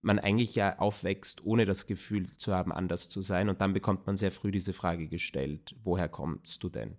man 0.00 0.20
eigentlich 0.20 0.54
ja 0.54 0.78
aufwächst, 0.78 1.44
ohne 1.44 1.66
das 1.66 1.88
Gefühl 1.88 2.28
zu 2.38 2.54
haben, 2.54 2.70
anders 2.70 3.08
zu 3.08 3.20
sein. 3.20 3.48
Und 3.48 3.60
dann 3.60 3.72
bekommt 3.72 4.06
man 4.06 4.16
sehr 4.16 4.30
früh 4.30 4.52
diese 4.52 4.72
Frage 4.72 5.08
gestellt, 5.08 5.74
woher 5.82 6.08
kommst 6.08 6.62
du 6.62 6.68
denn? 6.68 6.98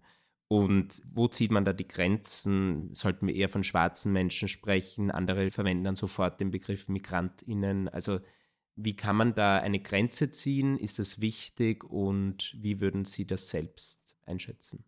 Und 0.52 1.02
wo 1.06 1.30
zieht 1.30 1.50
man 1.50 1.64
da 1.64 1.72
die 1.72 1.88
Grenzen? 1.88 2.94
Sollten 2.94 3.26
wir 3.26 3.34
eher 3.34 3.48
von 3.48 3.64
schwarzen 3.64 4.12
Menschen 4.12 4.50
sprechen? 4.50 5.10
Andere 5.10 5.50
verwenden 5.50 5.86
dann 5.86 5.96
sofort 5.96 6.42
den 6.42 6.52
Begriff 6.52 6.90
MigrantInnen. 6.90 7.88
Also 7.88 8.20
wie 8.76 8.94
kann 8.94 9.16
man 9.16 9.34
da 9.34 9.60
eine 9.60 9.80
Grenze 9.80 10.30
ziehen? 10.30 10.78
Ist 10.78 11.00
das 11.00 11.22
wichtig? 11.22 11.86
Und 11.86 12.54
wie 12.60 12.82
würden 12.82 13.06
Sie 13.06 13.26
das 13.26 13.50
selbst 13.50 14.18
einschätzen? 14.26 14.84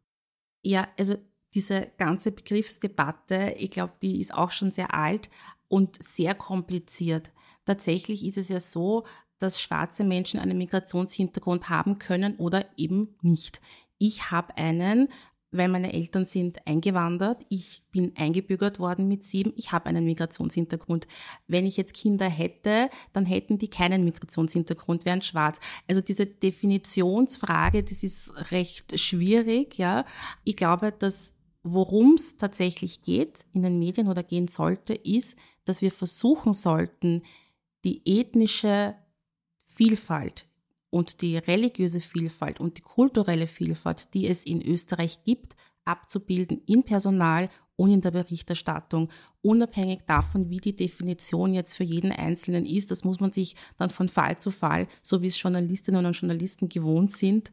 Ja, 0.63 0.89
also 0.99 1.15
diese 1.53 1.89
ganze 1.97 2.33
Begriffsdebatte, 2.33 3.55
ich 3.57 3.71
glaube, 3.71 3.93
die 4.01 4.19
ist 4.19 4.33
auch 4.33 4.51
schon 4.51 4.73
sehr 4.73 4.93
alt 4.93 5.29
und 5.69 6.03
sehr 6.03 6.35
kompliziert. 6.35 7.31
Tatsächlich 7.63 8.25
ist 8.25 8.37
es 8.37 8.49
ja 8.49 8.59
so, 8.59 9.05
dass 9.39 9.61
schwarze 9.61 10.03
Menschen 10.03 10.41
einen 10.41 10.57
Migrationshintergrund 10.57 11.69
haben 11.69 11.99
können 11.99 12.35
oder 12.35 12.65
eben 12.75 13.15
nicht. 13.21 13.61
Ich 13.97 14.31
habe 14.31 14.57
einen, 14.57 15.07
weil 15.53 15.69
meine 15.69 15.93
Eltern 15.93 16.25
sind 16.25 16.65
eingewandert. 16.67 17.45
Ich 17.49 17.83
bin 17.91 18.13
eingebürgert 18.17 18.79
worden 18.79 19.07
mit 19.07 19.23
sieben. 19.23 19.53
Ich 19.55 19.71
habe 19.71 19.85
einen 19.85 20.05
Migrationshintergrund. 20.05 21.07
Wenn 21.47 21.65
ich 21.65 21.77
jetzt 21.77 21.93
Kinder 21.93 22.27
hätte, 22.27 22.89
dann 23.13 23.25
hätten 23.25 23.57
die 23.57 23.69
keinen 23.69 24.03
Migrationshintergrund, 24.03 25.05
wären 25.05 25.21
schwarz. 25.21 25.59
Also 25.87 26.01
diese 26.01 26.25
Definitionsfrage, 26.25 27.83
das 27.83 28.03
ist 28.03 28.51
recht 28.51 28.99
schwierig, 28.99 29.77
ja. 29.77 30.05
Ich 30.43 30.55
glaube, 30.55 30.91
dass 30.91 31.35
worum 31.63 32.15
es 32.15 32.37
tatsächlich 32.37 33.01
geht 33.01 33.45
in 33.53 33.63
den 33.63 33.79
Medien 33.79 34.09
oder 34.09 34.21
gehen 34.21 34.47
sollte, 34.47 34.93
ist, 34.93 35.37
dass 35.65 35.81
wir 35.81 35.91
versuchen 35.91 36.53
sollten, 36.53 37.23
die 37.85 38.01
ethnische 38.05 38.95
Vielfalt 39.63 40.45
und 40.93 41.23
die 41.23 41.37
religiöse 41.37 42.01
Vielfalt 42.01 42.59
und 42.59 42.77
die 42.77 42.81
kulturelle 42.81 43.47
Vielfalt, 43.47 44.13
die 44.13 44.27
es 44.27 44.45
in 44.45 44.61
Österreich 44.61 45.23
gibt, 45.23 45.55
abzubilden 45.85 46.61
in 46.67 46.83
Personal 46.83 47.49
und 47.75 47.89
in 47.89 48.01
der 48.01 48.11
Berichterstattung, 48.11 49.09
unabhängig 49.41 50.01
davon, 50.05 50.51
wie 50.51 50.59
die 50.59 50.75
Definition 50.75 51.55
jetzt 51.55 51.75
für 51.75 51.83
jeden 51.83 52.11
Einzelnen 52.11 52.67
ist. 52.67 52.91
Das 52.91 53.03
muss 53.03 53.19
man 53.19 53.31
sich 53.31 53.55
dann 53.79 53.89
von 53.89 54.07
Fall 54.07 54.37
zu 54.37 54.51
Fall, 54.51 54.87
so 55.01 55.23
wie 55.23 55.27
es 55.27 55.41
Journalistinnen 55.41 56.05
und 56.05 56.13
Journalisten 56.15 56.69
gewohnt 56.69 57.11
sind, 57.11 57.51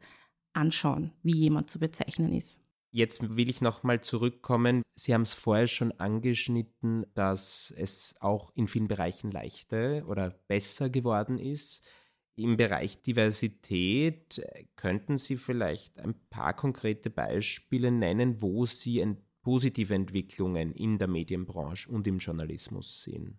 anschauen, 0.52 1.12
wie 1.22 1.34
jemand 1.34 1.70
zu 1.70 1.78
bezeichnen 1.78 2.34
ist. 2.34 2.60
Jetzt 2.92 3.36
will 3.36 3.48
ich 3.48 3.62
nochmal 3.62 4.02
zurückkommen. 4.02 4.82
Sie 4.96 5.14
haben 5.14 5.22
es 5.22 5.32
vorher 5.32 5.66
schon 5.66 5.92
angeschnitten, 5.92 7.06
dass 7.14 7.72
es 7.74 8.16
auch 8.20 8.52
in 8.54 8.68
vielen 8.68 8.88
Bereichen 8.88 9.30
leichter 9.30 10.06
oder 10.08 10.30
besser 10.46 10.90
geworden 10.90 11.38
ist. 11.38 11.86
Im 12.40 12.56
Bereich 12.56 13.02
Diversität 13.02 14.38
äh, 14.38 14.64
könnten 14.76 15.18
Sie 15.18 15.36
vielleicht 15.36 15.98
ein 16.00 16.14
paar 16.30 16.54
konkrete 16.54 17.10
Beispiele 17.10 17.90
nennen, 17.90 18.40
wo 18.40 18.66
Sie 18.66 19.04
positive 19.42 19.94
Entwicklungen 19.94 20.72
in 20.72 20.98
der 20.98 21.08
Medienbranche 21.08 21.90
und 21.90 22.06
im 22.06 22.18
Journalismus 22.18 23.02
sehen? 23.02 23.38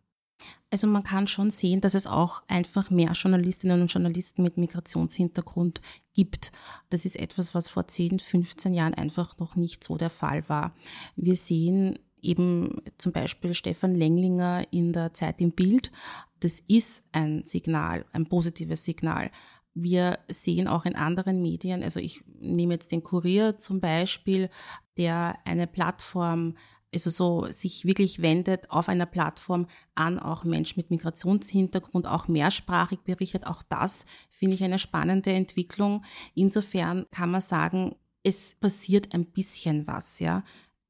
Also 0.71 0.87
man 0.87 1.03
kann 1.03 1.27
schon 1.27 1.51
sehen, 1.51 1.81
dass 1.81 1.93
es 1.93 2.07
auch 2.07 2.43
einfach 2.47 2.89
mehr 2.89 3.11
Journalistinnen 3.11 3.81
und 3.81 3.93
Journalisten 3.93 4.41
mit 4.41 4.57
Migrationshintergrund 4.57 5.81
gibt. 6.13 6.51
Das 6.89 7.05
ist 7.05 7.15
etwas, 7.15 7.53
was 7.53 7.69
vor 7.69 7.87
10, 7.87 8.19
15 8.19 8.73
Jahren 8.73 8.93
einfach 8.93 9.37
noch 9.37 9.55
nicht 9.55 9.83
so 9.83 9.97
der 9.97 10.09
Fall 10.09 10.47
war. 10.49 10.73
Wir 11.15 11.35
sehen 11.35 11.99
eben 12.21 12.81
zum 12.97 13.11
Beispiel 13.11 13.53
Stefan 13.53 13.95
Lenglinger 13.95 14.65
in 14.71 14.93
der 14.93 15.13
Zeit 15.13 15.41
im 15.41 15.51
Bild. 15.51 15.91
Das 16.39 16.59
ist 16.59 17.07
ein 17.11 17.43
Signal, 17.43 18.05
ein 18.13 18.27
positives 18.27 18.83
Signal. 18.83 19.31
Wir 19.73 20.19
sehen 20.29 20.67
auch 20.67 20.85
in 20.85 20.95
anderen 20.95 21.41
Medien, 21.41 21.81
also 21.81 21.99
ich 21.99 22.21
nehme 22.39 22.73
jetzt 22.73 22.91
den 22.91 23.03
Kurier 23.03 23.59
zum 23.59 23.79
Beispiel, 23.79 24.49
der 24.97 25.39
eine 25.45 25.65
Plattform, 25.65 26.57
also 26.93 27.09
so 27.09 27.47
sich 27.51 27.85
wirklich 27.85 28.21
wendet 28.21 28.69
auf 28.69 28.89
einer 28.89 29.05
Plattform 29.05 29.67
an 29.95 30.19
auch 30.19 30.43
Menschen 30.43 30.79
mit 30.79 30.91
Migrationshintergrund, 30.91 32.05
auch 32.05 32.27
mehrsprachig 32.27 32.99
berichtet. 33.05 33.47
Auch 33.47 33.63
das 33.63 34.05
finde 34.29 34.55
ich 34.55 34.63
eine 34.63 34.77
spannende 34.77 35.31
Entwicklung. 35.31 36.03
Insofern 36.35 37.05
kann 37.11 37.31
man 37.31 37.39
sagen, 37.39 37.95
es 38.23 38.55
passiert 38.55 39.13
ein 39.13 39.25
bisschen 39.25 39.87
was, 39.87 40.19
ja. 40.19 40.43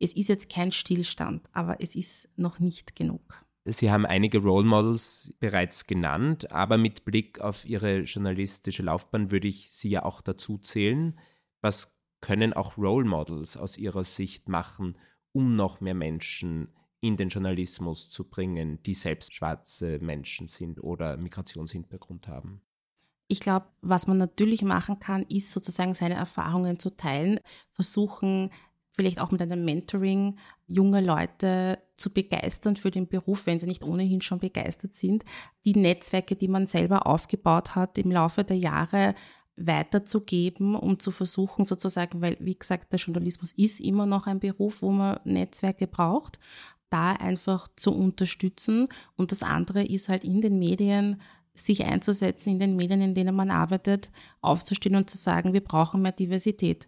Es 0.03 0.13
ist 0.13 0.29
jetzt 0.29 0.49
kein 0.49 0.71
Stillstand, 0.71 1.47
aber 1.53 1.79
es 1.79 1.93
ist 1.93 2.27
noch 2.35 2.57
nicht 2.57 2.95
genug. 2.95 3.45
Sie 3.65 3.91
haben 3.91 4.07
einige 4.07 4.39
Role 4.39 4.65
Models 4.65 5.35
bereits 5.39 5.85
genannt, 5.85 6.51
aber 6.51 6.79
mit 6.79 7.05
Blick 7.05 7.39
auf 7.39 7.65
Ihre 7.65 7.99
journalistische 7.99 8.81
Laufbahn 8.81 9.29
würde 9.29 9.47
ich 9.47 9.71
Sie 9.71 9.89
ja 9.89 10.03
auch 10.03 10.21
dazu 10.21 10.57
zählen. 10.57 11.19
Was 11.61 11.99
können 12.19 12.53
auch 12.53 12.79
Role 12.79 13.07
Models 13.07 13.57
aus 13.57 13.77
Ihrer 13.77 14.03
Sicht 14.03 14.49
machen, 14.49 14.97
um 15.33 15.55
noch 15.55 15.81
mehr 15.81 15.93
Menschen 15.93 16.73
in 16.99 17.15
den 17.15 17.29
Journalismus 17.29 18.09
zu 18.09 18.27
bringen, 18.27 18.81
die 18.81 18.95
selbst 18.95 19.33
schwarze 19.33 19.99
Menschen 19.99 20.47
sind 20.47 20.83
oder 20.83 21.15
Migrationshintergrund 21.17 22.27
haben? 22.27 22.63
Ich 23.27 23.39
glaube, 23.39 23.67
was 23.81 24.07
man 24.07 24.17
natürlich 24.17 24.61
machen 24.61 24.99
kann, 24.99 25.23
ist 25.23 25.51
sozusagen 25.51 25.93
seine 25.93 26.15
Erfahrungen 26.15 26.79
zu 26.79 26.89
teilen, 26.89 27.39
versuchen 27.71 28.49
vielleicht 28.93 29.19
auch 29.19 29.31
mit 29.31 29.41
einem 29.41 29.63
Mentoring 29.65 30.37
junge 30.67 31.01
Leute 31.01 31.79
zu 31.95 32.11
begeistern 32.11 32.75
für 32.75 32.91
den 32.91 33.07
Beruf, 33.07 33.45
wenn 33.45 33.59
sie 33.59 33.67
nicht 33.67 33.83
ohnehin 33.83 34.21
schon 34.21 34.39
begeistert 34.39 34.95
sind. 34.95 35.23
Die 35.65 35.75
Netzwerke, 35.75 36.35
die 36.35 36.47
man 36.47 36.67
selber 36.67 37.07
aufgebaut 37.07 37.75
hat, 37.75 37.97
im 37.97 38.11
Laufe 38.11 38.43
der 38.43 38.57
Jahre 38.57 39.15
weiterzugeben, 39.55 40.75
um 40.75 40.99
zu 40.99 41.11
versuchen 41.11 41.65
sozusagen, 41.65 42.21
weil 42.21 42.37
wie 42.39 42.55
gesagt, 42.55 42.91
der 42.91 42.99
Journalismus 42.99 43.51
ist 43.53 43.79
immer 43.79 44.05
noch 44.05 44.27
ein 44.27 44.39
Beruf, 44.39 44.81
wo 44.81 44.91
man 44.91 45.19
Netzwerke 45.23 45.87
braucht, 45.87 46.39
da 46.89 47.13
einfach 47.13 47.67
zu 47.75 47.93
unterstützen. 47.93 48.87
Und 49.15 49.31
das 49.31 49.43
andere 49.43 49.83
ist 49.83 50.09
halt 50.09 50.23
in 50.23 50.41
den 50.41 50.59
Medien 50.59 51.21
sich 51.53 51.85
einzusetzen, 51.85 52.49
in 52.49 52.59
den 52.59 52.75
Medien, 52.75 53.01
in 53.01 53.13
denen 53.13 53.35
man 53.35 53.51
arbeitet, 53.51 54.11
aufzustehen 54.41 54.95
und 54.95 55.09
zu 55.09 55.17
sagen, 55.17 55.53
wir 55.53 55.63
brauchen 55.63 56.01
mehr 56.01 56.13
Diversität. 56.13 56.87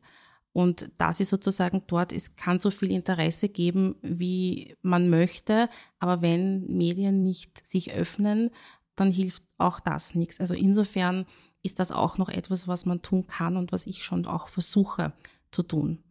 Und 0.53 0.91
das 0.99 1.19
ist 1.19 1.29
sozusagen 1.29 1.83
dort, 1.87 2.11
es 2.11 2.35
kann 2.35 2.59
so 2.59 2.69
viel 2.69 2.91
Interesse 2.91 3.49
geben, 3.49 3.95
wie 4.01 4.75
man 4.83 5.09
möchte, 5.09 5.67
aber 5.99 6.21
wenn 6.21 6.67
Medien 6.67 7.23
nicht 7.23 7.65
sich 7.65 7.91
öffnen, 7.91 8.51
dann 8.95 9.11
hilft 9.11 9.43
auch 9.57 9.79
das 9.79 10.13
nichts. 10.13 10.39
Also 10.39 10.53
insofern 10.53 11.25
ist 11.63 11.79
das 11.79 11.91
auch 11.91 12.19
noch 12.19 12.29
etwas, 12.29 12.67
was 12.67 12.85
man 12.85 13.01
tun 13.01 13.25
kann 13.25 13.57
und 13.57 13.71
was 13.71 13.87
ich 13.87 14.03
schon 14.03 14.27
auch 14.27 14.47
versuche 14.47 15.13
zu 15.49 15.63
tun. 15.63 16.03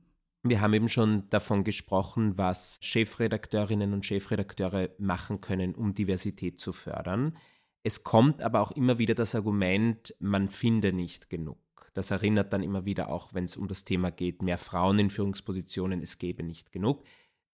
Wir 0.43 0.61
haben 0.61 0.75
eben 0.75 0.89
schon 0.89 1.29
davon 1.31 1.63
gesprochen, 1.63 2.37
was 2.37 2.79
Chefredakteurinnen 2.81 3.93
und 3.93 4.05
Chefredakteure 4.05 4.91
machen 4.99 5.41
können, 5.41 5.77
um 5.77 5.95
Diversität 5.95 6.59
zu 6.59 6.73
fördern. 6.73 7.37
Es 7.85 8.03
kommt 8.03 8.43
aber 8.43 8.61
auch 8.61 8.73
immer 8.73 8.99
wieder 8.99 9.15
das 9.15 9.37
Argument, 9.37 10.17
man 10.19 10.49
finde 10.49 10.93
nicht 10.93 11.31
genug. 11.31 11.59
Das 11.95 12.11
erinnert 12.11 12.53
dann 12.53 12.63
immer 12.63 12.85
wieder 12.85 13.11
auch, 13.11 13.35
wenn 13.35 13.45
es 13.45 13.57
um 13.57 13.69
das 13.69 13.85
Thema 13.85 14.11
geht, 14.11 14.43
mehr 14.43 14.59
Frauen 14.59 14.99
in 14.99 15.11
Führungspositionen, 15.11 16.03
es 16.03 16.19
gäbe 16.19 16.43
nicht 16.43 16.73
genug. 16.73 17.05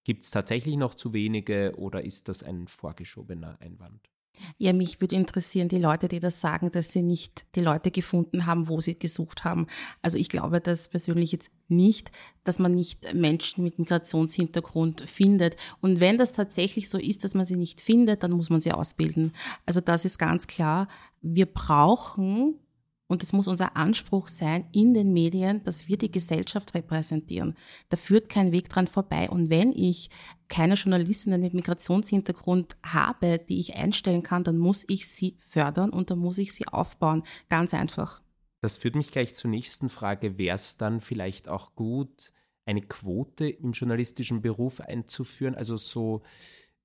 Gibt 0.04 0.24
es 0.24 0.30
tatsächlich 0.30 0.76
noch 0.76 0.94
zu 0.94 1.12
wenige 1.12 1.74
oder 1.76 2.04
ist 2.04 2.28
das 2.28 2.42
ein 2.42 2.66
vorgeschobener 2.66 3.60
Einwand? 3.60 4.08
Ja, 4.56 4.72
mich 4.72 5.00
würde 5.00 5.16
interessieren, 5.16 5.68
die 5.68 5.78
Leute, 5.78 6.08
die 6.08 6.20
das 6.20 6.40
sagen, 6.40 6.70
dass 6.70 6.92
sie 6.92 7.02
nicht 7.02 7.46
die 7.56 7.60
Leute 7.60 7.90
gefunden 7.90 8.46
haben, 8.46 8.68
wo 8.68 8.80
sie 8.80 8.98
gesucht 8.98 9.44
haben. 9.44 9.66
Also 10.02 10.18
ich 10.18 10.28
glaube 10.28 10.60
das 10.60 10.88
persönlich 10.88 11.32
jetzt 11.32 11.50
nicht, 11.68 12.10
dass 12.44 12.58
man 12.58 12.74
nicht 12.74 13.12
Menschen 13.14 13.64
mit 13.64 13.78
Migrationshintergrund 13.78 15.02
findet. 15.02 15.56
Und 15.80 16.00
wenn 16.00 16.18
das 16.18 16.32
tatsächlich 16.32 16.88
so 16.88 16.98
ist, 16.98 17.24
dass 17.24 17.34
man 17.34 17.46
sie 17.46 17.56
nicht 17.56 17.80
findet, 17.80 18.22
dann 18.22 18.32
muss 18.32 18.50
man 18.50 18.60
sie 18.60 18.72
ausbilden. 18.72 19.34
Also 19.66 19.80
das 19.80 20.04
ist 20.04 20.18
ganz 20.18 20.46
klar. 20.46 20.88
Wir 21.20 21.46
brauchen 21.46 22.58
und 23.08 23.22
es 23.22 23.32
muss 23.32 23.48
unser 23.48 23.74
Anspruch 23.76 24.28
sein 24.28 24.66
in 24.72 24.92
den 24.92 25.12
Medien, 25.12 25.64
dass 25.64 25.88
wir 25.88 25.96
die 25.96 26.12
Gesellschaft 26.12 26.74
repräsentieren. 26.74 27.56
Da 27.88 27.96
führt 27.96 28.28
kein 28.28 28.52
Weg 28.52 28.68
dran 28.68 28.86
vorbei. 28.86 29.30
Und 29.30 29.48
wenn 29.48 29.72
ich 29.72 30.10
keine 30.48 30.74
Journalistinnen 30.74 31.40
mit 31.40 31.54
Migrationshintergrund 31.54 32.76
habe, 32.84 33.38
die 33.38 33.60
ich 33.60 33.74
einstellen 33.76 34.22
kann, 34.22 34.44
dann 34.44 34.58
muss 34.58 34.84
ich 34.88 35.08
sie 35.08 35.38
fördern 35.40 35.90
und 35.90 36.10
dann 36.10 36.18
muss 36.18 36.36
ich 36.36 36.52
sie 36.52 36.68
aufbauen. 36.68 37.24
Ganz 37.48 37.72
einfach. 37.72 38.22
Das 38.60 38.76
führt 38.76 38.94
mich 38.94 39.10
gleich 39.10 39.34
zur 39.34 39.50
nächsten 39.50 39.88
Frage. 39.88 40.36
Wäre 40.36 40.56
es 40.56 40.76
dann 40.76 41.00
vielleicht 41.00 41.48
auch 41.48 41.74
gut, 41.74 42.32
eine 42.66 42.82
Quote 42.82 43.48
im 43.48 43.72
journalistischen 43.72 44.42
Beruf 44.42 44.80
einzuführen? 44.80 45.54
Also 45.54 45.78
so 45.78 46.22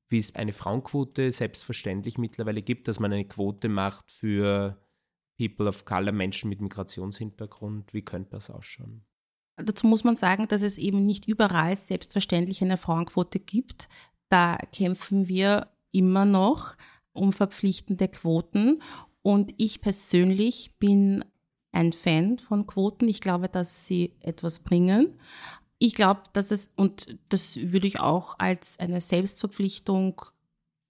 wie 0.07 0.19
es 0.19 0.35
eine 0.35 0.53
Frauenquote 0.53 1.31
selbstverständlich 1.31 2.17
mittlerweile 2.17 2.61
gibt, 2.61 2.87
dass 2.87 2.99
man 2.99 3.11
eine 3.11 3.25
Quote 3.25 3.67
macht 3.67 4.11
für 4.11 4.77
People 5.37 5.67
of 5.67 5.85
Color, 5.85 6.11
Menschen 6.11 6.49
mit 6.49 6.61
Migrationshintergrund? 6.61 7.93
Wie 7.93 8.03
könnte 8.03 8.31
das 8.31 8.49
ausschauen? 8.49 9.03
Dazu 9.55 9.87
muss 9.87 10.03
man 10.03 10.15
sagen, 10.15 10.47
dass 10.47 10.61
es 10.61 10.77
eben 10.77 11.05
nicht 11.05 11.27
überall 11.27 11.75
selbstverständlich 11.75 12.61
eine 12.61 12.77
Frauenquote 12.77 13.39
gibt. 13.39 13.87
Da 14.29 14.57
kämpfen 14.71 15.27
wir 15.27 15.67
immer 15.91 16.25
noch 16.25 16.75
um 17.13 17.33
verpflichtende 17.33 18.07
Quoten. 18.07 18.81
Und 19.21 19.53
ich 19.57 19.81
persönlich 19.81 20.71
bin 20.79 21.23
ein 21.71 21.93
Fan 21.93 22.39
von 22.39 22.65
Quoten. 22.65 23.07
Ich 23.07 23.21
glaube, 23.21 23.47
dass 23.47 23.85
sie 23.85 24.15
etwas 24.21 24.59
bringen. 24.59 25.19
Ich 25.77 25.95
glaube, 25.95 26.23
dass 26.33 26.51
es, 26.51 26.73
und 26.75 27.17
das 27.29 27.57
würde 27.57 27.87
ich 27.87 27.99
auch 27.99 28.39
als 28.39 28.79
eine 28.79 29.01
Selbstverpflichtung 29.01 30.21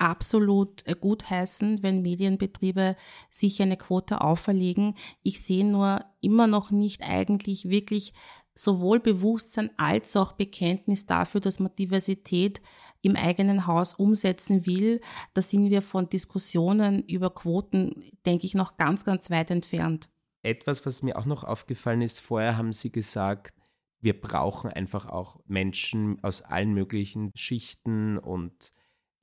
absolut 0.03 0.85
äh, 0.85 0.95
gutheißen, 0.99 1.81
wenn 1.81 2.01
Medienbetriebe 2.01 2.95
sich 3.29 3.61
eine 3.61 3.77
Quote 3.77 4.21
auferlegen. 4.21 4.95
Ich 5.23 5.41
sehe 5.41 5.65
nur 5.65 6.03
immer 6.21 6.45
noch 6.45 6.71
nicht 6.71 7.01
eigentlich 7.01 7.69
wirklich 7.69 8.13
sowohl 8.53 8.99
Bewusstsein 8.99 9.71
als 9.77 10.15
auch 10.15 10.33
Bekenntnis 10.33 11.05
dafür, 11.05 11.41
dass 11.41 11.59
man 11.59 11.75
Diversität 11.75 12.61
im 13.01 13.15
eigenen 13.15 13.65
Haus 13.65 13.93
umsetzen 13.93 14.65
will. 14.67 15.01
Da 15.33 15.41
sind 15.41 15.71
wir 15.71 15.81
von 15.81 16.09
Diskussionen 16.09 17.01
über 17.03 17.33
Quoten, 17.33 18.11
denke 18.25 18.45
ich, 18.45 18.53
noch 18.53 18.77
ganz, 18.77 19.05
ganz 19.05 19.31
weit 19.31 19.49
entfernt. 19.49 20.09
Etwas, 20.43 20.85
was 20.85 21.01
mir 21.01 21.17
auch 21.17 21.25
noch 21.25 21.45
aufgefallen 21.45 22.01
ist, 22.01 22.19
vorher 22.19 22.57
haben 22.57 22.73
Sie 22.73 22.91
gesagt, 22.91 23.55
wir 24.01 24.19
brauchen 24.19 24.69
einfach 24.69 25.07
auch 25.07 25.39
Menschen 25.45 26.21
aus 26.23 26.41
allen 26.41 26.73
möglichen 26.73 27.31
Schichten 27.35 28.17
und 28.17 28.73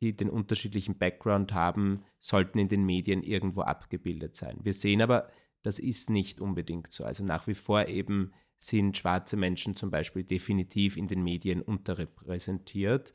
die 0.00 0.16
den 0.16 0.30
unterschiedlichen 0.30 0.98
Background 0.98 1.52
haben, 1.52 2.04
sollten 2.18 2.58
in 2.58 2.68
den 2.68 2.84
Medien 2.84 3.22
irgendwo 3.22 3.62
abgebildet 3.62 4.36
sein. 4.36 4.58
Wir 4.62 4.72
sehen 4.72 5.02
aber, 5.02 5.28
das 5.62 5.78
ist 5.78 6.10
nicht 6.10 6.40
unbedingt 6.40 6.92
so. 6.92 7.04
Also 7.04 7.24
nach 7.24 7.46
wie 7.46 7.54
vor 7.54 7.86
eben 7.86 8.32
sind 8.58 8.96
schwarze 8.96 9.36
Menschen 9.36 9.76
zum 9.76 9.90
Beispiel 9.90 10.24
definitiv 10.24 10.96
in 10.96 11.08
den 11.08 11.22
Medien 11.22 11.62
unterrepräsentiert. 11.62 13.12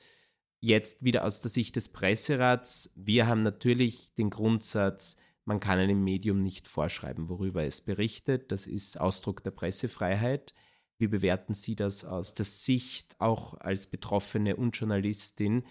Jetzt 0.60 1.04
wieder 1.04 1.26
aus 1.26 1.41
der 1.41 1.52
Sicht 1.52 1.76
des 1.76 1.89
Presserats. 1.89 2.91
Wir 2.95 3.28
haben 3.28 3.43
natürlich 3.43 4.13
den 4.15 4.30
Grundsatz, 4.30 5.17
man 5.43 5.60
kann 5.60 5.78
einem 5.78 6.04
Medium 6.04 6.41
nicht 6.41 6.67
vorschreiben, 6.67 7.30
worüber 7.30 7.63
es 7.63 7.82
berichtet. 7.82 8.52
Das 8.52 8.65
ist 8.65 9.00
Ausdruck 9.00 9.43
der 9.43 9.52
Pressefreiheit. 9.52 10.56
Wie 10.98 11.08
bewerten 11.08 11.54
Sie 11.54 11.76
das 11.76 12.06
aus 12.06 12.34
der 12.34 12.45
Sicht 12.45 13.15
auch 13.19 13.54
als 13.56 13.88
Betroffene 13.88 14.56
und 14.56 14.76
Journalistin? 14.76 15.63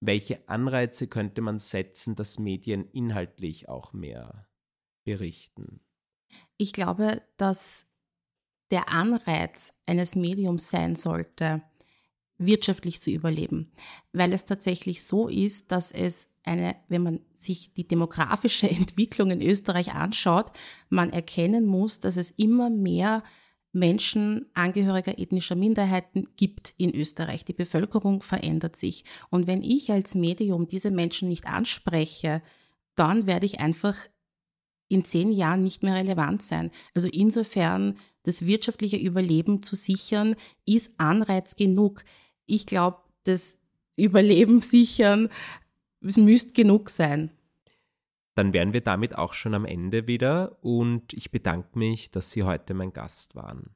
Welche 0.00 0.48
Anreize 0.48 1.06
könnte 1.06 1.42
man 1.42 1.58
setzen, 1.58 2.16
dass 2.16 2.38
Medien 2.38 2.88
inhaltlich 2.90 3.68
auch 3.68 3.92
mehr 3.92 4.48
berichten? 5.04 5.80
Ich 6.56 6.72
glaube, 6.72 7.22
dass 7.36 7.92
der 8.70 8.88
Anreiz 8.88 9.82
eines 9.86 10.14
Mediums 10.14 10.70
sein 10.70 10.96
sollte, 10.96 11.62
wirtschaftlich 12.38 13.00
zu 13.02 13.10
überleben, 13.10 13.72
weil 14.12 14.32
es 14.32 14.46
tatsächlich 14.46 15.04
so 15.04 15.28
ist, 15.28 15.72
dass 15.72 15.92
es 15.92 16.38
eine, 16.42 16.76
wenn 16.88 17.02
man 17.02 17.20
sich 17.36 17.74
die 17.74 17.86
demografische 17.86 18.68
Entwicklung 18.70 19.30
in 19.30 19.42
Österreich 19.42 19.92
anschaut, 19.92 20.50
man 20.88 21.10
erkennen 21.10 21.66
muss, 21.66 22.00
dass 22.00 22.16
es 22.16 22.30
immer 22.30 22.70
mehr 22.70 23.22
Menschen 23.72 24.46
Angehöriger 24.54 25.18
ethnischer 25.18 25.54
Minderheiten 25.54 26.28
gibt 26.36 26.74
in 26.76 26.94
Österreich. 26.94 27.44
Die 27.44 27.52
Bevölkerung 27.52 28.22
verändert 28.22 28.76
sich. 28.76 29.04
Und 29.30 29.46
wenn 29.46 29.62
ich 29.62 29.92
als 29.92 30.14
Medium 30.14 30.66
diese 30.66 30.90
Menschen 30.90 31.28
nicht 31.28 31.46
anspreche, 31.46 32.42
dann 32.96 33.26
werde 33.26 33.46
ich 33.46 33.60
einfach 33.60 33.96
in 34.88 35.04
zehn 35.04 35.30
Jahren 35.30 35.62
nicht 35.62 35.84
mehr 35.84 35.94
relevant 35.94 36.42
sein. 36.42 36.70
Also 36.94 37.08
insofern 37.08 37.96
das 38.24 38.44
wirtschaftliche 38.44 38.96
Überleben 38.96 39.62
zu 39.62 39.76
sichern, 39.76 40.34
ist 40.66 40.98
Anreiz 40.98 41.56
genug. 41.56 42.04
Ich 42.46 42.66
glaube, 42.66 42.98
das 43.24 43.58
Überleben 43.96 44.60
sichern, 44.60 45.28
es 46.00 46.16
müsste 46.16 46.52
genug 46.52 46.90
sein. 46.90 47.30
Dann 48.34 48.52
wären 48.52 48.72
wir 48.72 48.80
damit 48.80 49.16
auch 49.16 49.34
schon 49.34 49.54
am 49.54 49.64
Ende 49.64 50.06
wieder 50.06 50.56
und 50.62 51.12
ich 51.12 51.30
bedanke 51.30 51.78
mich, 51.78 52.10
dass 52.10 52.30
Sie 52.30 52.44
heute 52.44 52.74
mein 52.74 52.92
Gast 52.92 53.34
waren. 53.34 53.74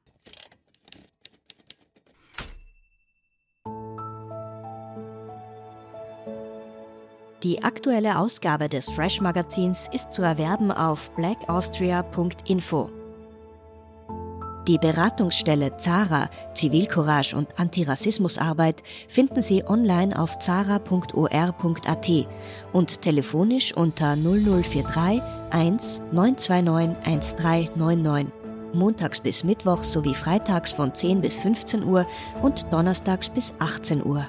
Die 7.43 7.63
aktuelle 7.63 8.17
Ausgabe 8.17 8.69
des 8.69 8.89
Fresh 8.89 9.21
Magazins 9.21 9.87
ist 9.91 10.11
zu 10.11 10.23
erwerben 10.23 10.71
auf 10.71 11.11
blackaustria.info. 11.15 13.04
Die 14.67 14.79
Beratungsstelle 14.79 15.77
Zara, 15.77 16.27
Zivilcourage 16.55 17.35
und 17.35 17.59
Antirassismusarbeit 17.59 18.81
finden 19.07 19.43
Sie 19.43 19.63
online 19.63 20.17
auf 20.17 20.39
zara.or.at 20.39 22.09
und 22.73 23.01
telefonisch 23.03 23.77
unter 23.77 24.15
0043 24.15 25.21
1 25.51 26.01
929 26.11 26.97
1399. 27.05 28.33
Montags 28.73 29.19
bis 29.19 29.43
Mittwochs 29.43 29.93
sowie 29.93 30.15
freitags 30.15 30.73
von 30.73 30.91
10 30.93 31.21
bis 31.21 31.37
15 31.37 31.83
Uhr 31.83 32.07
und 32.41 32.65
donnerstags 32.73 33.29
bis 33.29 33.53
18 33.59 34.03
Uhr. 34.03 34.25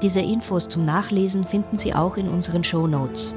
Diese 0.00 0.20
Infos 0.20 0.68
zum 0.68 0.84
Nachlesen 0.84 1.42
finden 1.42 1.76
Sie 1.76 1.92
auch 1.92 2.16
in 2.16 2.28
unseren 2.28 2.62
Show 2.62 2.86
Notes. 2.86 3.34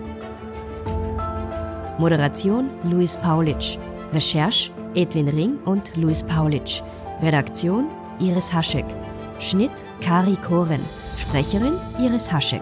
Moderation 1.97 2.69
Luis 2.83 3.17
Paulitsch. 3.17 3.79
Recherche 4.13 4.71
Edwin 4.95 5.27
Ring 5.29 5.59
und 5.65 5.95
Luis 5.95 6.23
Paulitsch. 6.23 6.81
Redaktion 7.21 7.89
Iris 8.19 8.51
Haschek. 8.51 8.85
Schnitt 9.39 9.71
Kari 10.01 10.35
Koren. 10.37 10.81
Sprecherin 11.17 11.77
Iris 11.99 12.31
Haschek. 12.31 12.61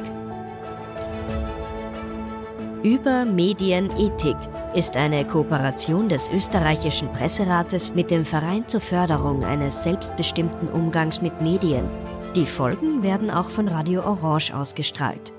Über 2.83 3.23
Medienethik 3.23 4.35
ist 4.73 4.97
eine 4.97 5.25
Kooperation 5.25 6.09
des 6.09 6.29
österreichischen 6.29 7.11
Presserates 7.13 7.93
mit 7.95 8.11
dem 8.11 8.25
Verein 8.25 8.67
zur 8.67 8.81
Förderung 8.81 9.43
eines 9.45 9.83
selbstbestimmten 9.83 10.67
Umgangs 10.67 11.21
mit 11.21 11.41
Medien. 11.41 11.85
Die 12.35 12.45
Folgen 12.45 13.03
werden 13.03 13.31
auch 13.31 13.49
von 13.49 13.69
Radio 13.69 14.01
Orange 14.01 14.53
ausgestrahlt. 14.53 15.33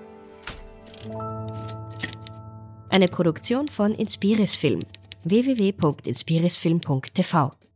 Eine 2.88 3.08
Produktion 3.08 3.68
von 3.68 3.92
Inspiris 3.92 4.56
Film 4.56 4.80
www.inspirisfilm.tv 5.28 7.67